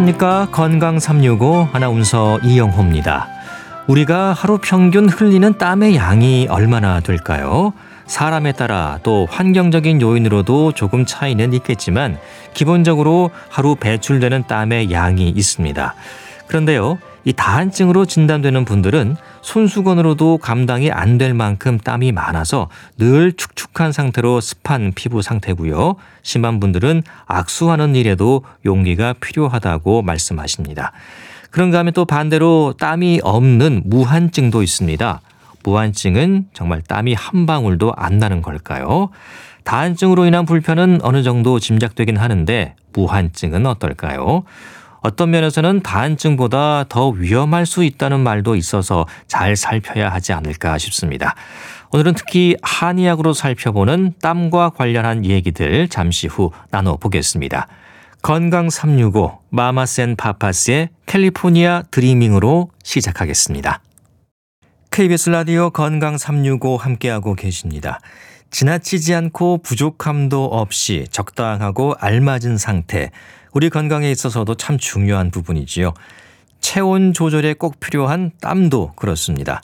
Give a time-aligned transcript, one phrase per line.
[0.00, 0.48] 안녕하십니까.
[0.50, 3.28] 건강 365 아나운서 이영호입니다.
[3.86, 7.74] 우리가 하루 평균 흘리는 땀의 양이 얼마나 될까요?
[8.06, 12.18] 사람에 따라 또 환경적인 요인으로도 조금 차이는 있겠지만
[12.54, 15.94] 기본적으로 하루 배출되는 땀의 양이 있습니다.
[16.46, 24.40] 그런데요, 이 다한증으로 진단되는 분들은 손수건으로도 감당이 안 될 만큼 땀이 많아서 늘 축축한 상태로
[24.40, 25.96] 습한 피부 상태고요.
[26.22, 30.92] 심한 분들은 악수하는 일에도 용기가 필요하다고 말씀하십니다.
[31.50, 35.20] 그런가 하면 또 반대로 땀이 없는 무한증도 있습니다.
[35.62, 39.10] 무한증은 정말 땀이 한 방울도 안 나는 걸까요?
[39.64, 44.44] 다한증으로 인한 불편은 어느 정도 짐작되긴 하는데 무한증은 어떨까요?
[45.00, 51.34] 어떤 면에서는 다한증보다 더 위험할 수 있다는 말도 있어서 잘 살펴야 하지 않을까 싶습니다.
[51.92, 57.66] 오늘은 특히 한의학으로 살펴보는 땀과 관련한 얘기들 잠시 후 나눠보겠습니다.
[58.22, 63.80] 건강 365 마마센 파파스의 캘리포니아 드리밍으로 시작하겠습니다.
[64.90, 68.00] KBS 라디오 건강 365 함께하고 계십니다.
[68.50, 73.10] 지나치지 않고 부족함도 없이 적당하고 알맞은 상태.
[73.52, 75.92] 우리 건강에 있어서도 참 중요한 부분이지요.
[76.60, 79.60] 체온 조절에 꼭 필요한 땀도 그렇습니다.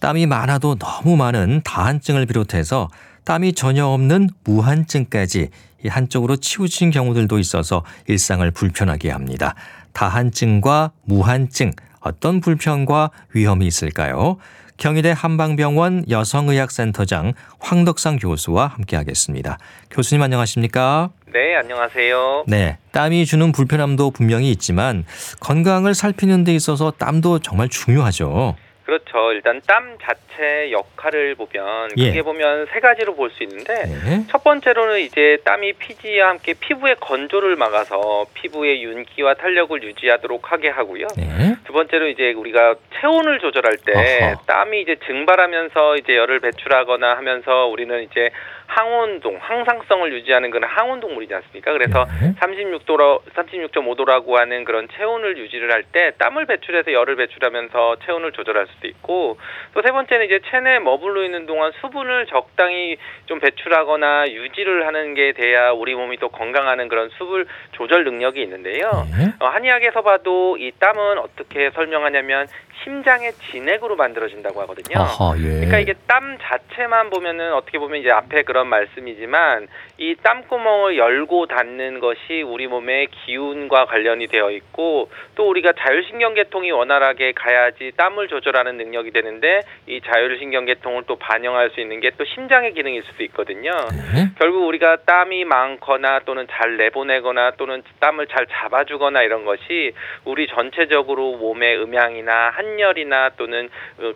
[0.00, 2.88] 땀이 많아도 너무 많은 다한증을 비롯해서
[3.24, 5.50] 땀이 전혀 없는 무한증까지
[5.86, 9.54] 한쪽으로 치우친 경우들도 있어서 일상을 불편하게 합니다.
[9.92, 14.38] 다한증과 무한증 어떤 불편과 위험이 있을까요?
[14.78, 19.58] 경희대 한방병원 여성의학센터장 황덕상 교수와 함께하겠습니다.
[19.90, 21.10] 교수님 안녕하십니까?
[21.32, 22.44] 네, 안녕하세요.
[22.48, 25.04] 네, 땀이 주는 불편함도 분명히 있지만
[25.40, 28.56] 건강을 살피는 데 있어서 땀도 정말 중요하죠.
[28.84, 29.30] 그렇죠.
[29.32, 32.08] 일단 땀 자체 역할을 보면 예.
[32.08, 34.26] 크게 보면 세 가지로 볼 수 있는데 네.
[34.28, 41.06] 첫 번째로는 이제 땀이 피지와 함께 피부의 건조를 막아서 피부의 윤기와 탄력을 유지하도록 하게 하고요.
[41.16, 41.54] 네.
[41.64, 43.92] 두 번째로 이제 우리가 체온을 조절할 때
[44.32, 44.42] 어허.
[44.46, 48.30] 땀이 이제 증발하면서 이제 열을 배출하거나 하면서 우리는 이제
[48.70, 51.72] 항온동, 항상성을 유지하는 그런 항온동물이지 않습니까?
[51.72, 52.34] 그래서 네.
[52.40, 58.86] 36도로 36.5도라고 하는 그런 체온을 유지를 할 때 땀을 배출해서 열을 배출하면서 체온을 조절할 수도
[58.86, 59.38] 있고
[59.74, 65.32] 또 세 번째는 이제 체내에 머물러 있는 동안 수분을 적당히 좀 배출하거나 유지를 하는 게
[65.32, 68.90] 돼야 우리 몸이 또 건강하는 그런 수분 조절 능력이 있는데요.
[69.18, 69.32] 네.
[69.40, 72.46] 어, 한의학에서 봐도 이 땀은 어떻게 설명하냐면
[72.84, 75.00] 심장의 진액으로 만들어진다고 하거든요.
[75.00, 75.42] 어허, 예.
[75.42, 79.66] 그러니까 이게 땀 자체만 보면은 어떻게 보면 이제 앞에 그런 말씀이지만
[79.98, 87.32] 이 땀구멍을 열고 닫는 것이 우리 몸의 기운과 관련이 되어 있고 또 우리가 자율신경계통이 원활하게
[87.32, 93.02] 가야지 땀을 조절하는 능력이 되는데 이 자율신경계통을 또 반영할 수 있는 게 또 심장의 기능일
[93.04, 93.70] 수도 있거든요.
[94.14, 94.26] 네.
[94.38, 99.92] 결국 우리가 땀이 많거나 또는 잘 내보내거나 또는 땀을 잘 잡아주거나 이런 것이
[100.26, 103.68] 우리 전체적으로 몸의 음양이나 한 열이나 또는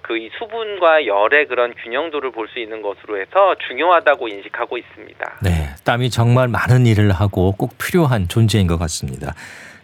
[0.03, 5.39] 그이 수분과 열의 그런 균형도를 볼 수 있는 것으로 해서 중요하다고 인식하고 있습니다.
[5.43, 9.35] 네, 땀이 정말 많은 일을 하고 꼭 필요한 존재인 것 같습니다.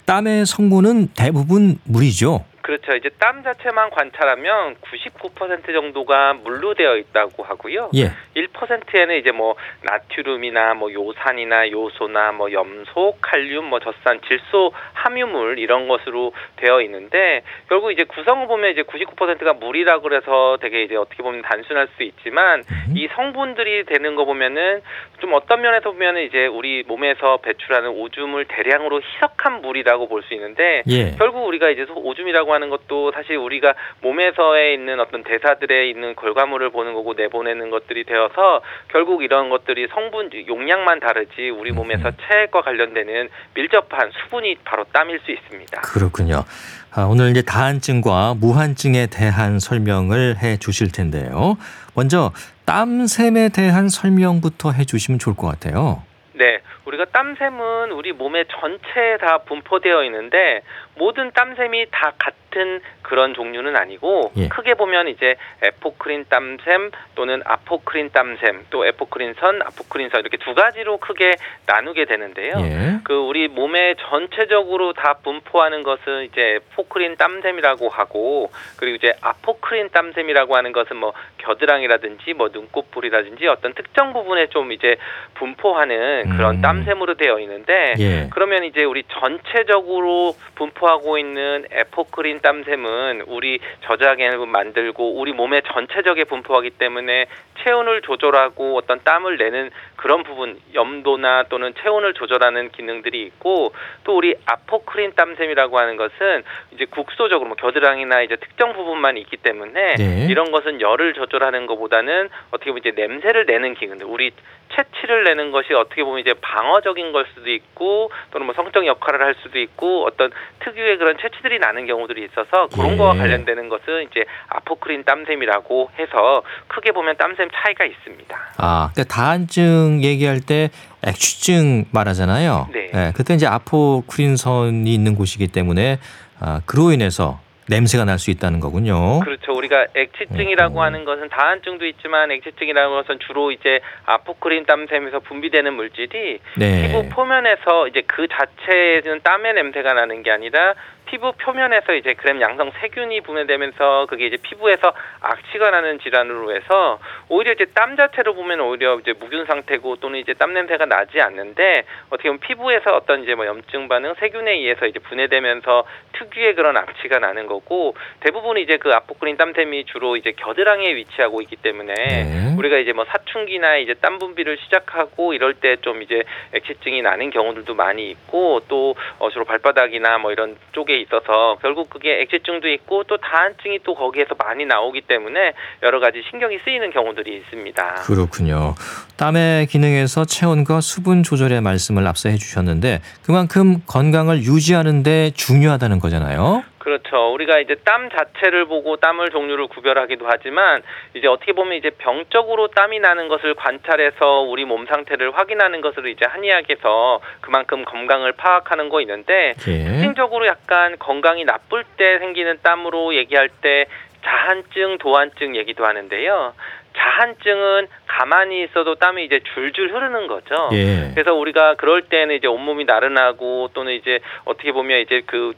[0.04, 2.44] 땀의 성분은 대부분 물이죠.
[2.62, 2.94] 그렇죠.
[2.94, 7.90] 이제 땀 자체만 관찰하면 99% 정도가 물로 되어 있다고 하고요.
[7.96, 8.10] 예.
[8.36, 15.88] 1%에는 이제 뭐 나트륨이나 뭐 요산이나 요소나 뭐 염소, 칼륨, 뭐 젖산, 질소, 함유물 이런
[15.88, 21.42] 것으로 되어 있는데 결국 이제 구성을 보면 이제 99%가 물이라고 그래서 되게 이제 어떻게 보면
[21.42, 22.94] 단순할 수 있지만 음.
[22.96, 24.82] 이 성분들이 되는 거 보면은
[25.20, 30.82] 좀 어떤 면에서 보면은 이제 우리 몸에서 배출하는 오줌을 대량으로 희석한 물이라고 볼 수 있는데
[30.90, 31.12] 예.
[31.16, 36.70] 결국 우리가 이제 소- 오줌이라고 하는 것도 사실 우리가 몸에서에 있는 어떤 대사들에 있는 결과물을
[36.70, 43.28] 보는 거고 내보내는 것들이 되어서 결국 이런 것들이 성분 용량만 다르지 우리 몸에서 체액과 관련되는
[43.54, 45.80] 밀접한 수분이 바로 땀일 수 있습니다.
[45.80, 46.44] 그렇군요.
[46.92, 51.56] 아, 오늘 이제 다한증과 무한증에 대한 설명을 해 주실 텐데요.
[51.94, 52.32] 먼저
[52.66, 56.02] 땀샘에 대한 설명부터 해 주시면 좋을 것 같아요.
[56.34, 56.58] 네,
[56.90, 60.62] 우리가 땀샘은 우리 몸의 전체에 다 분포되어 있는데
[60.96, 64.48] 모든 땀샘이 다 같은 그런 종류는 아니고 예.
[64.48, 71.36] 크게 보면 이제 에크린 땀샘 또는 아포크린 땀샘 또 에크린선, 아포크린선 이렇게 두 가지로 크게
[71.66, 72.54] 나누게 되는데요.
[72.60, 73.00] 예.
[73.04, 80.56] 그 우리 몸에 전체적으로 다 분포하는 것은 이제 에크린 땀샘이라고 하고 그리고 이제 아포크린 땀샘이라고
[80.56, 84.96] 하는 것은 뭐 겨드랑이라든지 뭐 눈꺼풀이라든지 어떤 특정 부분에 좀 이제
[85.34, 86.60] 분포하는 그런 음.
[86.60, 88.28] 땀 샘으로 되어 있는데 예.
[88.30, 96.70] 그러면 이제 우리 전체적으로 분포하고 있는 에크린 땀샘은 우리 저장액을 만들고 우리 몸의 전체적에 분포하기
[96.70, 97.26] 때문에
[97.62, 103.74] 체온을 조절하고 어떤 땀을 내는 그런 부분 염도나 또는 체온을 조절하는 기능들이 있고
[104.04, 106.42] 또 우리 아포크린 땀샘이라고 하는 것은
[106.72, 110.26] 이제 국소적으로 뭐 겨드랑이나 이제 특정 부분만 있기 때문에 네.
[110.30, 114.32] 이런 것은 열을 조절하는 것보다는 어떻게 보면 이제 냄새를 내는 기능들 우리
[114.74, 119.34] 채취를 내는 것이 어떻게 보면 이제 방어적인 걸 수도 있고 또는 뭐 성적 역할을 할
[119.42, 120.30] 수도 있고 어떤
[120.62, 122.96] 특유의 그런 채취들이 나는 경우들이 있어서 그런 예.
[122.96, 128.38] 거와 관련되는 것은 이제 아포크린 땀샘이라고 해서 크게 보면 땀샘 차이가 있습니다.
[128.58, 130.70] 아, 그러니까 다한증 얘기할 때
[131.06, 132.68] 액취증 말하잖아요.
[132.72, 132.90] 네.
[132.94, 135.98] 예, 그때 이제 아포크린선이 있는 곳이기 때문에
[136.40, 137.40] 아, 그로 인해서
[137.70, 139.20] 냄새가 날 수 있다는 거군요.
[139.20, 139.52] 그렇죠.
[139.52, 140.82] 우리가 액취증이라고 어.
[140.82, 146.86] 하는 것은 다한증도 있지만 액취증이라는 것은 주로 이제 아포크린 땀샘에서 분비되는 물질이 네.
[146.86, 150.74] 피부 표면에서 이제 그 자체는 땀의 냄새가 나는 게 아니라
[151.10, 157.52] 피부 표면에서 이제 그램 양성 세균이 분해되면서 그게 이제 피부에서 악취가 나는 질환으로 해서 오히려
[157.52, 162.28] 이제 땀 자체로 보면 오히려 이제 무균 상태고 또는 이제 땀 냄새가 나지 않는데 어떻게
[162.28, 167.48] 보면 피부에서 어떤 이제 뭐 염증 반응 세균에 의해서 이제 분해되면서 특유의 그런 악취가 나는
[167.48, 172.54] 거고 대부분 이제 그 아포크린 땀샘이 주로 이제 겨드랑이에 위치하고 있기 때문에 네.
[172.56, 176.22] 우리가 이제 뭐 사춘기나 이제 땀 분비를 시작하고 이럴 때 좀 이제
[176.52, 182.20] 액취증이 나는 경우들도 많이 있고 또 어, 주로 발바닥이나 뭐 이런 쪽에 있어서 결국 그게
[182.22, 185.52] 액취증도 있고 또 다한증이 또 거기에서 많이 나오기 때문에
[185.82, 187.94] 여러 가지 신경이 쓰이는 경우들이 있습니다.
[188.06, 188.74] 그렇군요.
[189.16, 196.62] 땀의 기능에서 체온과 수분 조절의 말씀을 앞서 해주셨는데 그만큼 건강을 유지하는데 중요하다는 거잖아요.
[196.80, 197.32] 그렇죠.
[197.34, 200.82] 우리가 이제 땀 자체를 보고 땀을 종류를 구별하기도 하지만
[201.14, 206.24] 이제 어떻게 보면 이제 병적으로 땀이 나는 것을 관찰해서 우리 몸 상태를 확인하는 것으로 이제
[206.24, 209.84] 한의학에서 그만큼 건강을 파악하는 거 있는데 예.
[209.84, 213.84] 특징적으로 약간 건강이 나쁠 때 생기는 땀으로 얘기할 때
[214.24, 216.54] 자한증, 도한증 얘기도 하는데요.
[216.96, 220.70] 자한증은 가만히 있어도 땀이 이제 줄줄 흐르는 거죠.
[220.72, 221.10] 예.
[221.14, 225.52] 그래서 우리가 그럴 때는 이제 온몸이 나른하고 또는 이제 어떻게 보면 이제 그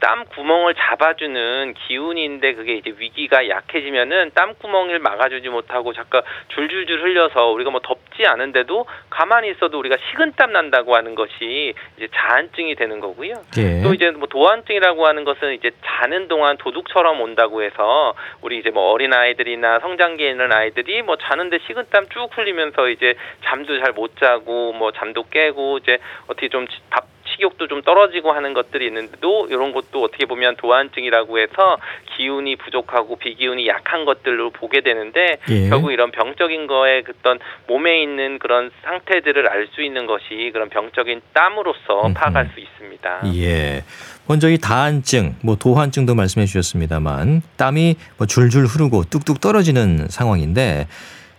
[0.00, 7.48] 땀 구멍을 잡아주는 기운인데 그게 이제 위기가 약해지면은 땀 구멍을 막아주지 못하고 잠깐 줄줄줄 흘려서
[7.48, 13.34] 우리가 뭐 덥지 않은데도 가만히 있어도 우리가 식은땀 난다고 하는 것이 이제 자한증이 되는 거고요.
[13.58, 13.82] 예.
[13.82, 18.92] 또 이제 뭐 도한증이라고 하는 것은 이제 자는 동안 도둑처럼 온다고 해서 우리 이제 뭐
[18.92, 23.14] 어린 아이들이나 성장기에 있는 아이들이 뭐 자는데 식은땀 쭉 흘리면서 이제
[23.44, 28.54] 잠도 잘 못 자고 뭐 잠도 깨고 이제 어떻게 좀 밥 식욕도 좀 떨어지고 하는
[28.54, 31.78] 것들이 있는데도 이런 것도 어떻게 보면 도한증이라고 해서
[32.16, 35.68] 기운이 부족하고 비기운이 약한 것들로 보게 되는데 예.
[35.68, 37.38] 결국 이런 병적인 거에 어떤
[37.68, 42.12] 몸에 있는 그런 상태들을 알 수 있는 것이 그런 병적인 땀으로서.
[42.14, 43.22] 파악할 수 있습니다.
[43.34, 43.82] 예.
[44.28, 50.86] 먼저 이 다한증, 뭐 도한증도 말씀해 주셨습니다만 땀이 뭐 줄줄 흐르고 뚝뚝 떨어지는 상황인데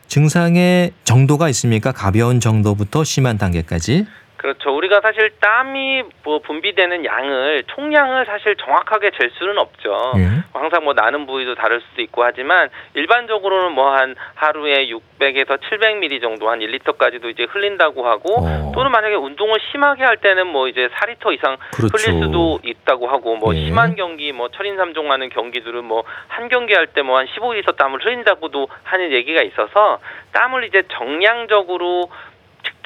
[0.08, 1.92] 증상의 정도가 있습니까?
[1.92, 4.06] 가벼운 정도부터 심한 단계까지?
[4.38, 4.76] 그렇죠.
[4.76, 10.14] 우리가 사실 땀이 뭐 분비되는 양을 총량을 사실 정확하게 잴 수는 없죠.
[10.18, 10.28] 예.
[10.54, 16.50] 항상 뭐 나는 부위도 다를 수도 있고 하지만 일반적으로는 뭐 한 하루에 600에서 700ml 정도
[16.50, 18.72] 한 1리터까지도 이제 흘린다고 하고 어.
[18.76, 21.98] 또는 만약에 운동을 심하게 할 때는 뭐 이제 4리터 이상 그렇죠.
[21.98, 23.66] 흘릴 수도 있다고 하고 뭐 예.
[23.66, 28.68] 심한 경기 뭐 철인삼종하는 경기들은 뭐 한 경기 할 때 뭐 한 15리터 땀을 흘린다고도
[28.84, 30.00] 하는 얘기가 있어서
[30.34, 32.10] 땀을 이제 정량적으로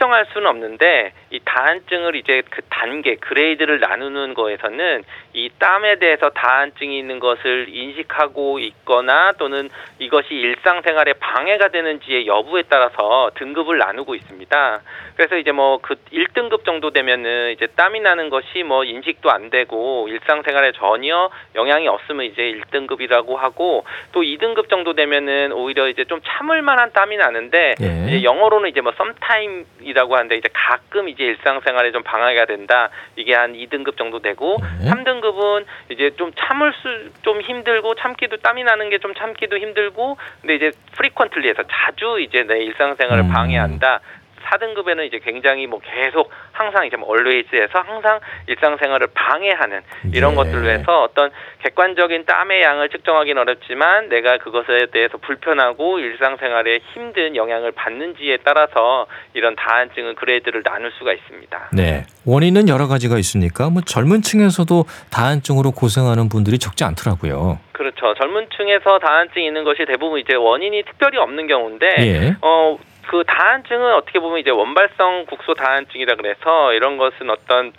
[0.01, 5.03] 측정할 수는 없는데 이 다한증을 이제 그 단계 그레이드를 나누는 거에서는
[5.33, 13.29] 이 땀에 대해서 다한증이 있는 것을 인식하고 있거나 또는 이것이 일상생활에 방해가 되는지의 여부에 따라서
[13.35, 14.81] 등급을 나누고 있습니다.
[15.15, 20.07] 그래서 이제 뭐 그 1등급 정도 되면은 이제 땀이 나는 것이 뭐 인식도 안 되고
[20.07, 26.61] 일상생활에 전혀 영향이 없으면 이제 1등급이라고 하고 또 2등급 정도 되면은 오히려 이제 좀 참을
[26.61, 28.05] 만한 땀이 나는데 예.
[28.07, 32.89] 이제 영어로는 이제 뭐 썸타임 이라고 하는데 이제 가끔 이제 일상생활에 좀 방해가 된다.
[33.15, 34.89] 이게 한 2등급 정도 되고 네.
[34.89, 40.55] 3등급은 이제 좀 참을 수 좀 힘들고 참기도 땀이 나는 게 좀 참기도 힘들고 근데
[40.55, 43.29] 이제 프리퀀틀리해서 자주 이제 내 일상생활을 음.
[43.33, 43.99] 방해한다.
[44.51, 49.81] 4등급에는 이제 굉장히 뭐 계속 항상 이제 뭐 always에서 항상 일상생활을 방해하는
[50.13, 50.35] 이런 예.
[50.35, 51.31] 것들로 해서 어떤
[51.63, 59.55] 객관적인 땀의 양을 측정하기는 어렵지만 내가 그것에 대해서 불편하고 일상생활에 힘든 영향을 받는지에 따라서 이런
[59.55, 61.69] 다한증은 그레이드를 나눌 수가 있습니다.
[61.73, 62.05] 네.
[62.25, 67.59] 원인은 여러 가지가 있으니까 뭐 젊은 층에서도 다한증으로 고생하는 분들이 적지 않더라고요.
[67.71, 68.13] 그렇죠.
[68.13, 72.35] 젊은 층에서 다한증이 있는 것이 대부분 이제 원인이 특별히 없는 경우인데 예.
[72.41, 72.77] 어
[73.07, 77.73] 그 다한증은 어떻게 보면 이제 원발성 국소 다한증이라 그래서 이런 것은 어떤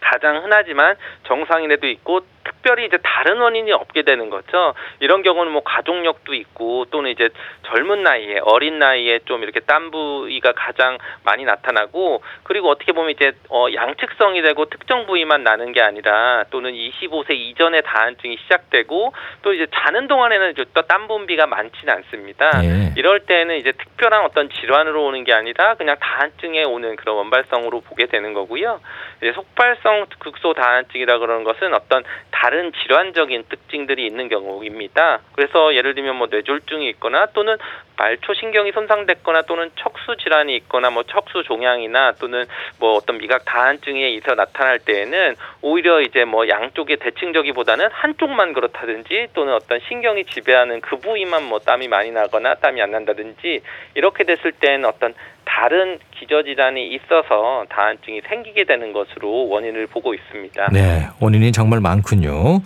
[0.00, 4.74] 가장 흔하지만 정상인에도 있고 특별히 이제 다른 원인이 없게 되는 거죠.
[4.98, 7.28] 이런 경우는 뭐 가족력도 있고 또는 이제
[7.66, 13.32] 젊은 나이에 어린 나이에 좀 이렇게 땀 부위가 가장 많이 나타나고 그리고 어떻게 보면 이제
[13.48, 19.66] 어 양측성이 되고 특정 부위만 나는 게 아니라 또는 25세 이전에 다한증이 시작되고 또 이제
[19.72, 22.50] 자는 동안에는 또땀 분비가 많지는 않습니다.
[22.64, 22.92] 예.
[22.96, 28.06] 이럴 때는 이제 특별한 어떤 질환으로 오는 게 아니라 그냥 다한증에 오는 그런 원발성으로 보게
[28.06, 28.80] 되는 거고요.
[29.22, 35.20] 이제 속발성 극소 다한증이라 그러는 것은 어떤 다른 질환적인 특징들이 있는 경우입니다.
[35.34, 37.56] 그래서 예를 들면 뭐 뇌졸중이 있거나 또는
[37.98, 42.46] 말초 신경이 손상됐거나 또는 척수 질환이 있거나 뭐 척수 종양이나 또는
[42.78, 49.52] 뭐 어떤 미각 다한증에 있어 나타날 때에는 오히려 이제 뭐 양쪽의 대칭적이보다는 한쪽만 그렇다든지 또는
[49.52, 53.60] 어떤 신경이 지배하는 그 부위만 뭐 땀이 많이 나거나 땀이 안 난다든지
[53.94, 55.14] 이렇게 됐을 때는 어떤
[55.50, 60.68] 다른 기저질환이 있어서 다한증이 생기게 되는 것으로 원인을 보고 있습니다.
[60.72, 62.60] 네, 원인이 정말 많군요.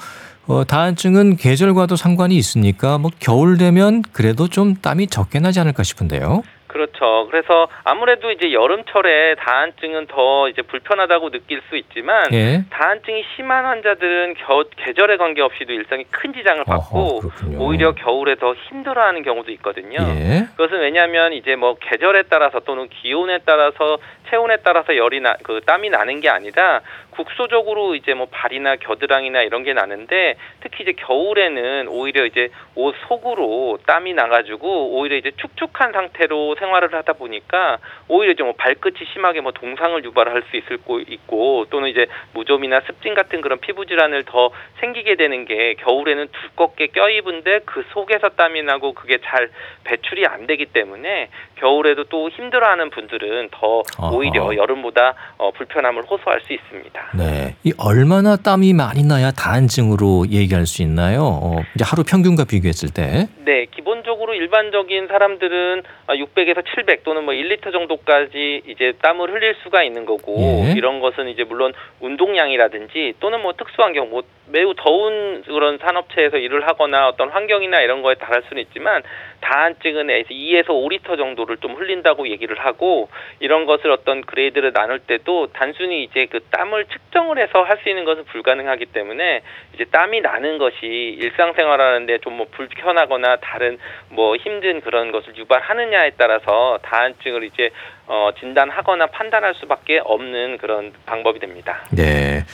[0.46, 6.42] 어, 다한증은 계절과도 상관이 있으니까 뭐 겨울 되면 그래도 좀 땀이 적게 나지 않을까 싶은데요.
[6.74, 7.28] 그렇죠.
[7.30, 12.64] 그래서 아무래도 이제 여름철에 다한증은 더 이제 불편하다고 느낄 수 있지만 예.
[12.68, 17.62] 다한증이 심한 환자들은 겨, 계절에 관계없이도 일상에 큰 지장을 받고 어허.
[17.64, 19.98] 오히려 겨울에 더 힘들어하는 경우도 있거든요.
[20.00, 20.46] 예.
[20.56, 25.90] 그것은 왜냐하면 이제 뭐 계절에 따라서 또는 기온에 따라서 체온에 따라서 열이 나 그 땀이
[25.90, 32.24] 나는 게 아니라 국소적으로 이제 뭐 발이나 겨드랑이나 이런 게 나는데 특히 이제 겨울에는 오히려
[32.24, 37.78] 이제 옷 속으로 땀이 나가지고 오히려 이제 축축한 상태로 생활을 하다 보니까
[38.08, 43.14] 오히려 좀 발끝이 심하게 뭐 동상을 유발할 수 있을 거 있고 또는 이제 무좀이나 습진
[43.14, 44.50] 같은 그런 피부 질환을 더
[44.80, 49.50] 생기게 되는 게 겨울에는 두껍게 껴입은데 그 속에서 땀이 나고 그게 잘
[49.84, 54.13] 배출이 안 되기 때문에 겨울에도 또 힘들어하는 분들은 더 어허.
[54.16, 57.10] 오히려 여름보다 어, 불편함을 호소할 수 있습니다.
[57.14, 57.56] 네.
[57.64, 61.22] 이 얼마나 땀이 많이 나야 다한증으로 얘기할 수 있나요?
[61.22, 63.28] 어, 이제 하루 평균과 비교했을 때.
[63.44, 70.04] 네, 기본적으로 일반적인 사람들은 600에서 700 또는 뭐 1리터 정도까지 이제 땀을 흘릴 수가 있는
[70.06, 70.72] 거고 예.
[70.76, 77.08] 이런 것은 이제 물론 운동량이라든지 또는 뭐 특수환경 뭐 매우 더운 그런 산업체에서 일을 하거나
[77.08, 79.02] 어떤 환경이나 이런 거에 따를 수는 있지만
[79.40, 83.08] 다한증은 2에서 5리터 정도를 좀 흘린다고 얘기를 하고
[83.40, 88.04] 이런 것을 어떤 그레이드를 나눌 때도 단순히 이제 그 땀을 측정을 해서 할 수 있는
[88.04, 89.42] 것은 불가능하기 때문에
[89.74, 90.76] 이제 땀이 나는 것이
[91.18, 93.78] 일상생활하는데 좀 뭐 불편하거나 다른
[94.10, 97.70] 뭐 힘든 그런 것을 유발하느냐에 따라서 다한증을 이제
[98.08, 101.84] 어 진단하거나 판단할 수밖에 없는 그런 방법이 됩니다.
[101.92, 102.44] 네.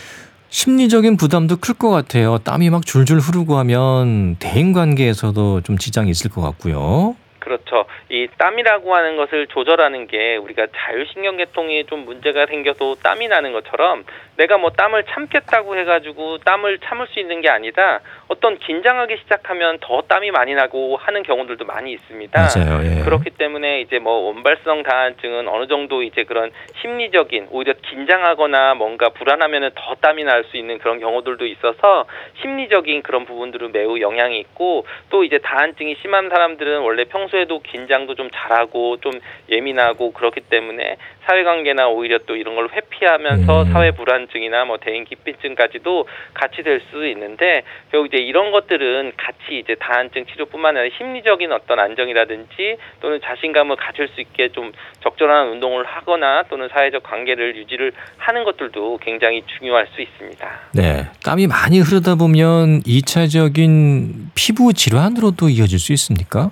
[0.50, 2.38] 심리적인 부담도 클 것 같아요.
[2.44, 7.16] 땀이 막 줄줄 흐르고 하면 대인 관계에서도 좀 지장이 있을 것 같고요.
[7.38, 7.86] 그렇죠.
[8.10, 14.04] 이 땀이라고 하는 것을 조절하는 게 우리가 자율신경계통이 좀 문제가 생겨도 땀이 나는 것처럼
[14.36, 20.02] 내가 뭐 땀을 참겠다고 해가지고 땀을 참을 수 있는 게 아니라 어떤 긴장하기 시작하면 더
[20.02, 22.40] 땀이 많이 나고 하는 경우들도 많이 있습니다.
[22.40, 22.80] 맞아요.
[22.84, 23.04] 예.
[23.04, 26.50] 그렇기 때문에 이제 뭐 원발성 다한증은 어느 정도 이제 그런
[26.80, 32.06] 심리적인 오히려 긴장하거나 뭔가 불안하면은 더 땀이 날 수 있는 그런 경우들도 있어서
[32.40, 38.14] 심리적인 그런 부분들은 매우 영향이 있고 또 이제 다한증이 심한 사람들은 원래 평소에도 긴장 도
[38.20, 39.12] 좀 잘하고 좀
[39.50, 43.72] 예민하고 그렇기 때문에 사회관계나 오히려 또 이런 걸 회피하면서 음.
[43.72, 49.74] 사회 불안증이나 뭐 대인 기피증까지도 같이 될 수 있는데 결국 이제 이런 것들은 같이 이제
[49.78, 56.42] 다한증 치료뿐만 아니라 심리적인 어떤 안정이라든지 또는 자신감을 가질 수 있게 좀 적절한 운동을 하거나
[56.50, 60.50] 또는 사회적 관계를 유지를 하는 것들도 굉장히 중요할 수 있습니다.
[60.74, 61.04] 네.
[61.24, 66.50] 땀이 많이 흐르다 보면 2차적인 피부 질환으로도 이어질 수 있습니까?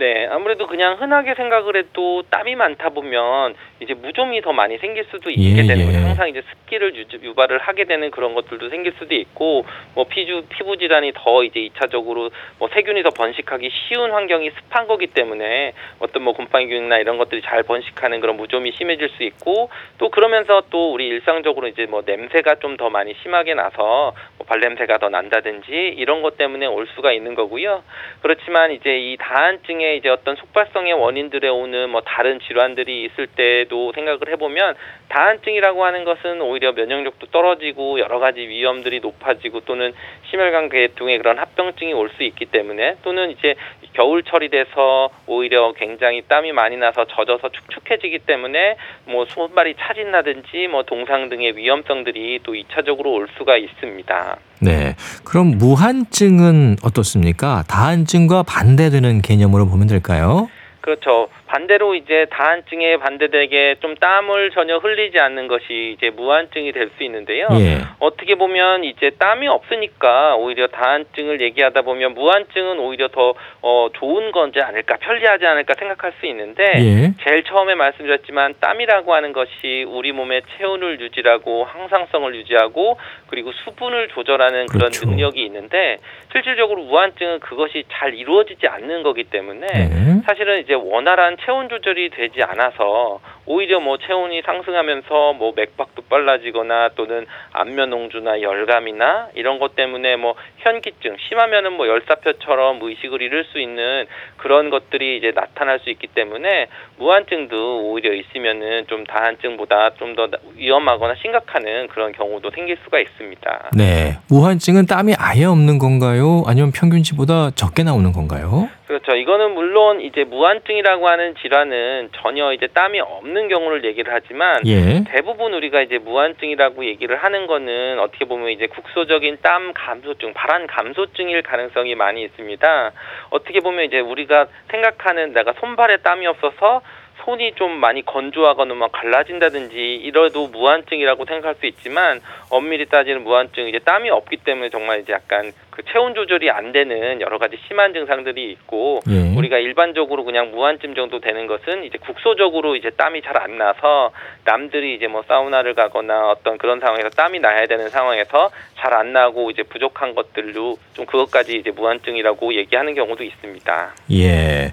[0.00, 5.30] 네, 아무래도 그냥 흔하게 생각을 해도 땀이 많다 보면 이제 무좀이 더 많이 생길 수도
[5.30, 5.84] 있게 예, 되는 예.
[5.84, 5.98] 거죠.
[5.98, 10.76] 항상 이제 습기를 유, 유발을 하게 되는 그런 것들도 생길 수도 있고 뭐 피부 피부
[10.76, 16.32] 질환이 더 이제 2차적으로 뭐 세균이 더 번식하기 쉬운 환경이 습한 거기 때문에 어떤 뭐
[16.34, 21.68] 곰팡이균이나 이런 것들이 잘 번식하는 그런 무좀이 심해질 수 있고 또 그러면서 또 우리 일상적으로
[21.68, 26.64] 이제 뭐 냄새가 좀 더 많이 심하게 나서 뭐 발냄새가 더 난다든지 이런 것 때문에
[26.64, 27.82] 올 수가 있는 거고요.
[28.22, 34.20] 그렇지만 이제 이 다한증의 이제 어떤 속발성의 원인들에 오는 뭐 다른 질환들이 있을 때도 생각을
[34.32, 34.74] 해보면
[35.08, 39.94] 다한증이라고 하는 것은 오히려 면역력도 떨어지고 여러 가지 위험들이 높아지고 또는
[40.30, 43.54] 심혈관 계통의 그런 합병증이 올 수 있기 때문에 또는 이제
[43.92, 51.28] 겨울철이 돼서 오히려 굉장히 땀이 많이 나서 젖어서 축축해지기 때문에 뭐 손발이 차진다든지 뭐 동상
[51.28, 54.36] 등의 위험성들이 또 2차적으로 올 수가 있습니다.
[54.60, 54.96] 네.
[55.24, 57.62] 그럼 무한증은 어떻습니까?
[57.68, 60.48] 다한증과 반대되는 개념으로 보면 될까요?
[60.80, 61.28] 그렇죠.
[61.54, 67.46] 반대로 이제 다한증에 반대되게 좀 땀을 전혀 흘리지 않는 것이 이제 무한증이 될 수 있는데요.
[67.52, 67.78] 예.
[68.00, 74.60] 어떻게 보면 이제 땀이 없으니까 오히려 다한증을 얘기하다 보면 무한증은 오히려 더 어, 좋은 건지
[74.60, 77.12] 않을까 편리하지 않을까 생각할 수 있는데 예.
[77.24, 84.66] 제일 처음에 말씀드렸지만 땀이라고 하는 것이 우리 몸의 체온을 유지하고 항상성을 유지하고 그리고 수분을 조절하는
[84.66, 85.08] 그런 그렇죠.
[85.08, 85.98] 능력이 있는데
[86.32, 90.22] 실질적으로 무한증은 그것이 잘 이루어지지 않는 거기 때문에 네.
[90.26, 93.20] 사실은 이제 원활한 체온 조절이 되지 않아서
[93.50, 100.36] 오히려 뭐 체온이 상승하면서 뭐 맥박도 빨라지거나 또는 안면 홍주나 열감이나 이런 것 때문에 뭐
[100.58, 106.68] 현기증 심하면은 뭐 열사표처럼 의식을 잃을 수 있는 그런 것들이 이제 나타날 수 있기 때문에
[106.98, 110.26] 무한증도 오히려 있으면은 좀 다한증보다 좀 더
[110.56, 113.70] 위험하거나 심각한 그런 경우도 생길 수가 있습니다.
[113.76, 114.18] 네.
[114.28, 116.42] 무한증은 땀이 아예 없는 건가요?
[116.46, 118.68] 아니면 평균치보다 적게 나오는 건가요?
[118.86, 119.14] 그렇죠.
[119.14, 125.04] 이거는 물론 이제 무한증이라고 하는 질환은 전혀 이제 땀이 없는 경우를 얘기를 하지만 예.
[125.04, 131.42] 대부분 우리가 이제 무한증이라고 얘기를 하는 거는 어떻게 보면 이제 국소적인 땀 감소증, 발한 감소증일
[131.42, 132.92] 가능성이 많이 있습니다.
[133.30, 136.82] 어떻게 보면 이제 우리가 생각하는 내가 손발에 땀이 없어서
[137.24, 143.78] 손이 좀 많이 건조하거나 막 갈라진다든지 이래도 무한증이라고 생각할 수 있지만 엄밀히 따지는 무한증 이제
[143.78, 148.50] 땀이 없기 때문에 정말 이제 약간 그 체온 조절이 안 되는 여러 가지 심한 증상들이
[148.52, 149.34] 있고 예.
[149.36, 154.10] 우리가 일반적으로 그냥 무한증 정도 되는 것은 이제 국소적으로 이제 땀이 잘 안 나서
[154.44, 159.50] 남들이 이제 뭐 사우나를 가거나 어떤 그런 상황에서 땀이 나야 되는 상황에서 잘 안 나고
[159.50, 163.94] 이제 부족한 것들로 좀 그것까지 이제 무한증이라고 얘기하는 경우도 있습니다.
[164.12, 164.72] 예.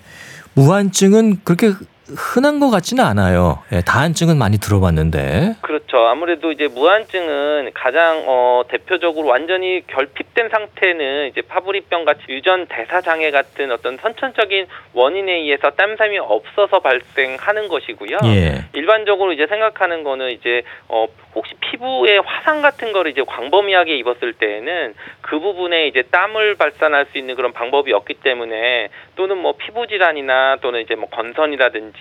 [0.55, 1.67] 무한증은 그렇게
[2.15, 3.63] 흔한 것 같지는 않아요.
[3.71, 5.55] 예, 다한증은 많이 들어봤는데.
[5.61, 6.07] 그렇죠.
[6.07, 13.31] 아무래도 이제 무한증은 가장 어, 대표적으로 완전히 결핍된 상태는 이제 파브리병 같이 유전 대사 장애
[13.31, 18.17] 같은 어떤 선천적인 원인에 의해서 땀샘이 없어서 발생하는 것이고요.
[18.25, 18.65] 예.
[18.73, 24.95] 일반적으로 이제 생각하는 거는 이제 어 혹시 피부에 화상 같은 거를 이제 광범위하게 입었을 때에는
[25.21, 30.57] 그 부분에 이제 땀을 발산할 수 있는 그런 방법이 없기 때문에 또는 뭐 피부 질환이나
[30.61, 31.96] 또는 이제 뭐 건선이라든지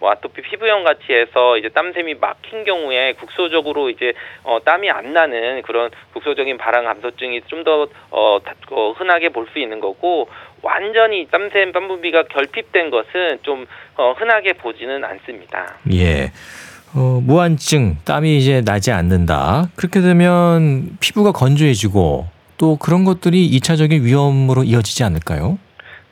[0.00, 5.62] 뭐 아토피 피부염 같이 해서 이제 땀샘이 막힌 경우에 국소적으로 이제 어 땀이 안 나는
[5.62, 8.38] 그런 국소적인 발한 감소증이 좀더 어,
[8.70, 10.28] 어, 흔하게 볼 수 있는 거고
[10.62, 15.76] 완전히 땀샘 땀부비가 결핍된 것은 좀 어, 흔하게 보지는 않습니다.
[15.92, 16.32] 예.
[16.94, 19.68] 어, 무한증, 땀이 이제 나지 않는다.
[19.76, 22.26] 그렇게 되면 피부가 건조해지고
[22.58, 25.58] 또 그런 것들이 2차적인 위험으로 이어지지 않을까요?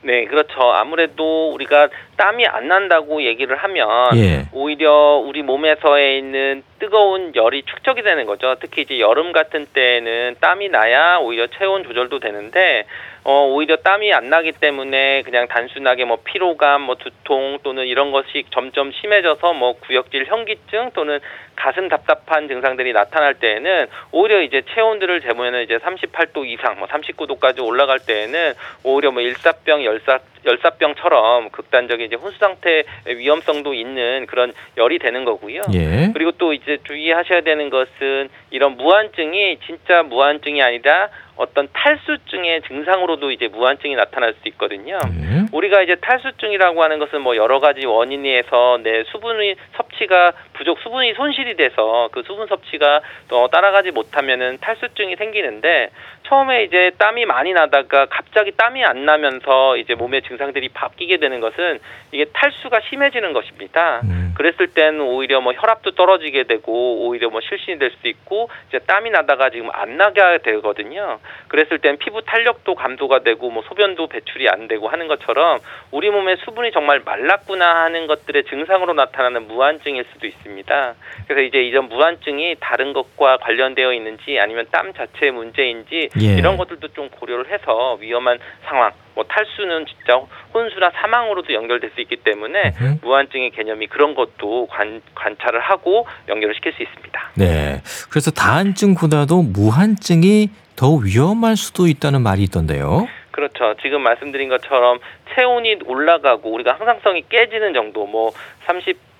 [0.05, 0.61] 네, 그렇죠.
[0.71, 3.87] 아무래도 우리가 땀이 안 난다고 얘기를 하면
[4.17, 4.45] 예.
[4.53, 8.55] 오히려 우리 몸에서에 있는 뜨거운 열이 축적이 되는 거죠.
[8.61, 12.85] 특히 이제 여름 같은 때에는 땀이 나야 오히려 체온 조절도 되는데
[13.27, 18.45] 어 오히려 땀이 안 나기 때문에 그냥 단순하게 뭐 피로감, 뭐 두통 또는 이런 것이
[18.51, 21.19] 점점 심해져서 뭐 구역질 현기증 또는
[21.55, 27.97] 가슴 답답한 증상들이 나타날 때에는 오히려 이제 체온들을 재보면은 이제 38도 이상, 뭐 39도까지 올라갈
[27.97, 35.25] 때에는 오히려 뭐 일사병, 열사 열사병처럼 극단적인 이제 혼수 상태 위험성도 있는 그런 열이 되는
[35.25, 35.63] 거고요.
[35.73, 36.11] 예.
[36.13, 43.47] 그리고 또 이제 주의하셔야 되는 것은 이런 무한증이 진짜 무한증이 아니라 어떤 탈수증의 증상으로도 이제
[43.47, 44.97] 무한증이 나타날 수 있거든요.
[45.05, 45.45] 예.
[45.51, 51.13] 우리가 이제 탈수증이라고 하는 것은 뭐 여러 가지 원인에서 내 수분의 섭 취가 부족, 수분이
[51.13, 55.89] 손실이 돼서 그 수분 섭취가 또 따라가지 못하면은 탈수증이 생기는데
[56.23, 61.79] 처음에 이제 땀이 많이 나다가 갑자기 땀이 안 나면서 이제 몸의 증상들이 바뀌게 되는 것은
[62.11, 64.01] 이게 탈수가 심해지는 것입니다.
[64.03, 64.33] 음.
[64.35, 69.49] 그랬을 때는 오히려 뭐 혈압도 떨어지게 되고 오히려 뭐 실신이 될수 있고 이제 땀이 나다가
[69.49, 71.19] 지금 안 나게 되거든요.
[71.47, 75.59] 그랬을 땐 피부 탄력도 감소가 되고 뭐 소변도 배출이 안 되고 하는 것처럼
[75.91, 80.95] 우리 몸의 수분이 정말 말랐구나 하는 것들의 증상으로 나타나는 무한 증일 수도 있습니다.
[81.27, 86.25] 그래서 이제 이런 무한증이 다른 것과 관련되어 있는지 아니면 땀 자체의 문제인지 예.
[86.37, 90.19] 이런 것들도 좀 고려를 해서 위험한 상황, 뭐 탈수는 진짜
[90.53, 92.99] 혼수나 사망으로도 연결될 수 있기 때문에 음흠.
[93.03, 97.31] 무한증의 개념이 그런 것도 관, 관찰을 하고 연결을 시킬 수 있습니다.
[97.35, 97.81] 네.
[98.09, 103.07] 그래서 다한증보다도 무한증이 더 위험할 수도 있다는 말이 있던데요.
[103.31, 103.75] 그렇죠.
[103.81, 104.99] 지금 말씀드린 것처럼
[105.35, 108.31] 체온이 올라가고 우리가 항상성이 깨지는 정도 뭐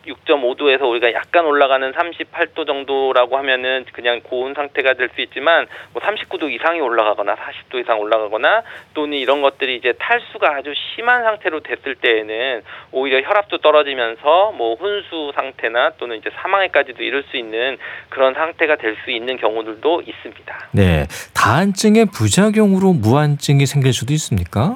[0.06, 6.52] 36.5도에서 우리가 약간 올라가는 38도 정도라고 하면은 그냥 고온 상태가 될 수 있지만 뭐 39도
[6.52, 8.64] 이상이 올라가거나 40도 이상 올라가거나
[8.96, 15.32] 또는 이런 것들이 이제 탈수가 아주 심한 상태로 됐을 때에는 오히려 혈압도 떨어지면서 뭐 혼수
[15.36, 17.78] 상태나 또는 이제 사망에까지도 이를 수 있는
[18.10, 20.70] 그런 상태가 될 수 있는 경우들도 있습니다.
[20.72, 21.06] 네.
[21.34, 24.76] 다한증의 부작용으로 무한증이 생길 수도 있습니까?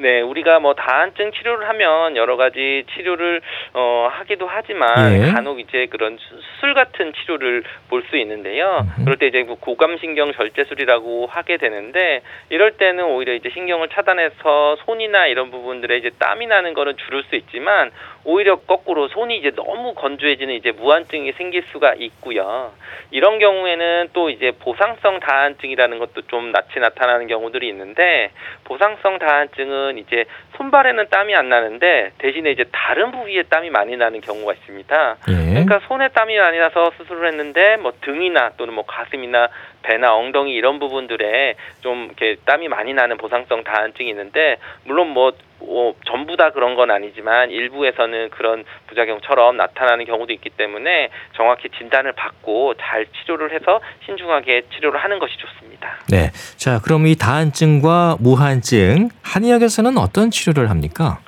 [0.00, 3.40] 네, 우리가 뭐 다한증 치료를 하면 여러 가지 치료를
[3.74, 5.32] 어, 하기도 하지만 예.
[5.32, 8.86] 간혹 이제 그런 수- 수술 같은 치료를 볼 수 있는데요.
[8.98, 9.04] 음흠.
[9.04, 15.26] 그럴 때 이제 뭐 고감신경 절제술이라고 하게 되는데 이럴 때는 오히려 이제 신경을 차단해서 손이나
[15.26, 17.90] 이런 부분들에 이제 땀이 나는 거는 줄일 수 있지만
[18.28, 22.72] 오히려 거꾸로 손이 이제 너무 건조해지는 이제 무한증이 생길 수가 있고요.
[23.10, 28.30] 이런 경우에는 또 이제 보상성 다한증이라는 것도 좀 낯이 나타나는 경우들이 있는데
[28.64, 30.26] 보상성 다한증은 이제
[30.58, 35.16] 손발에는 땀이 안 나는데 대신에 이제 다른 부위에 땀이 많이 나는 경우가 있습니다.
[35.30, 35.48] 예.
[35.48, 39.48] 그러니까 손에 땀이 많이 나서 수술을 했는데 뭐 등이나 또는 뭐 가슴이나
[39.82, 45.94] 배나 엉덩이 이런 부분들에 좀 이렇게 땀이 많이 나는 보상성 다한증이 있는데 물론 뭐, 뭐
[46.06, 52.74] 전부 다 그런 건 아니지만 일부에서는 그런 부작용처럼 나타나는 경우도 있기 때문에 정확히 진단을 받고
[52.80, 55.98] 잘 치료를 해서 신중하게 치료를 하는 것이 좋습니다.
[56.08, 56.30] 네.
[56.56, 61.18] 자, 그럼 이 다한증과 무한증 한의학에서는 어떤 치료를 합니까?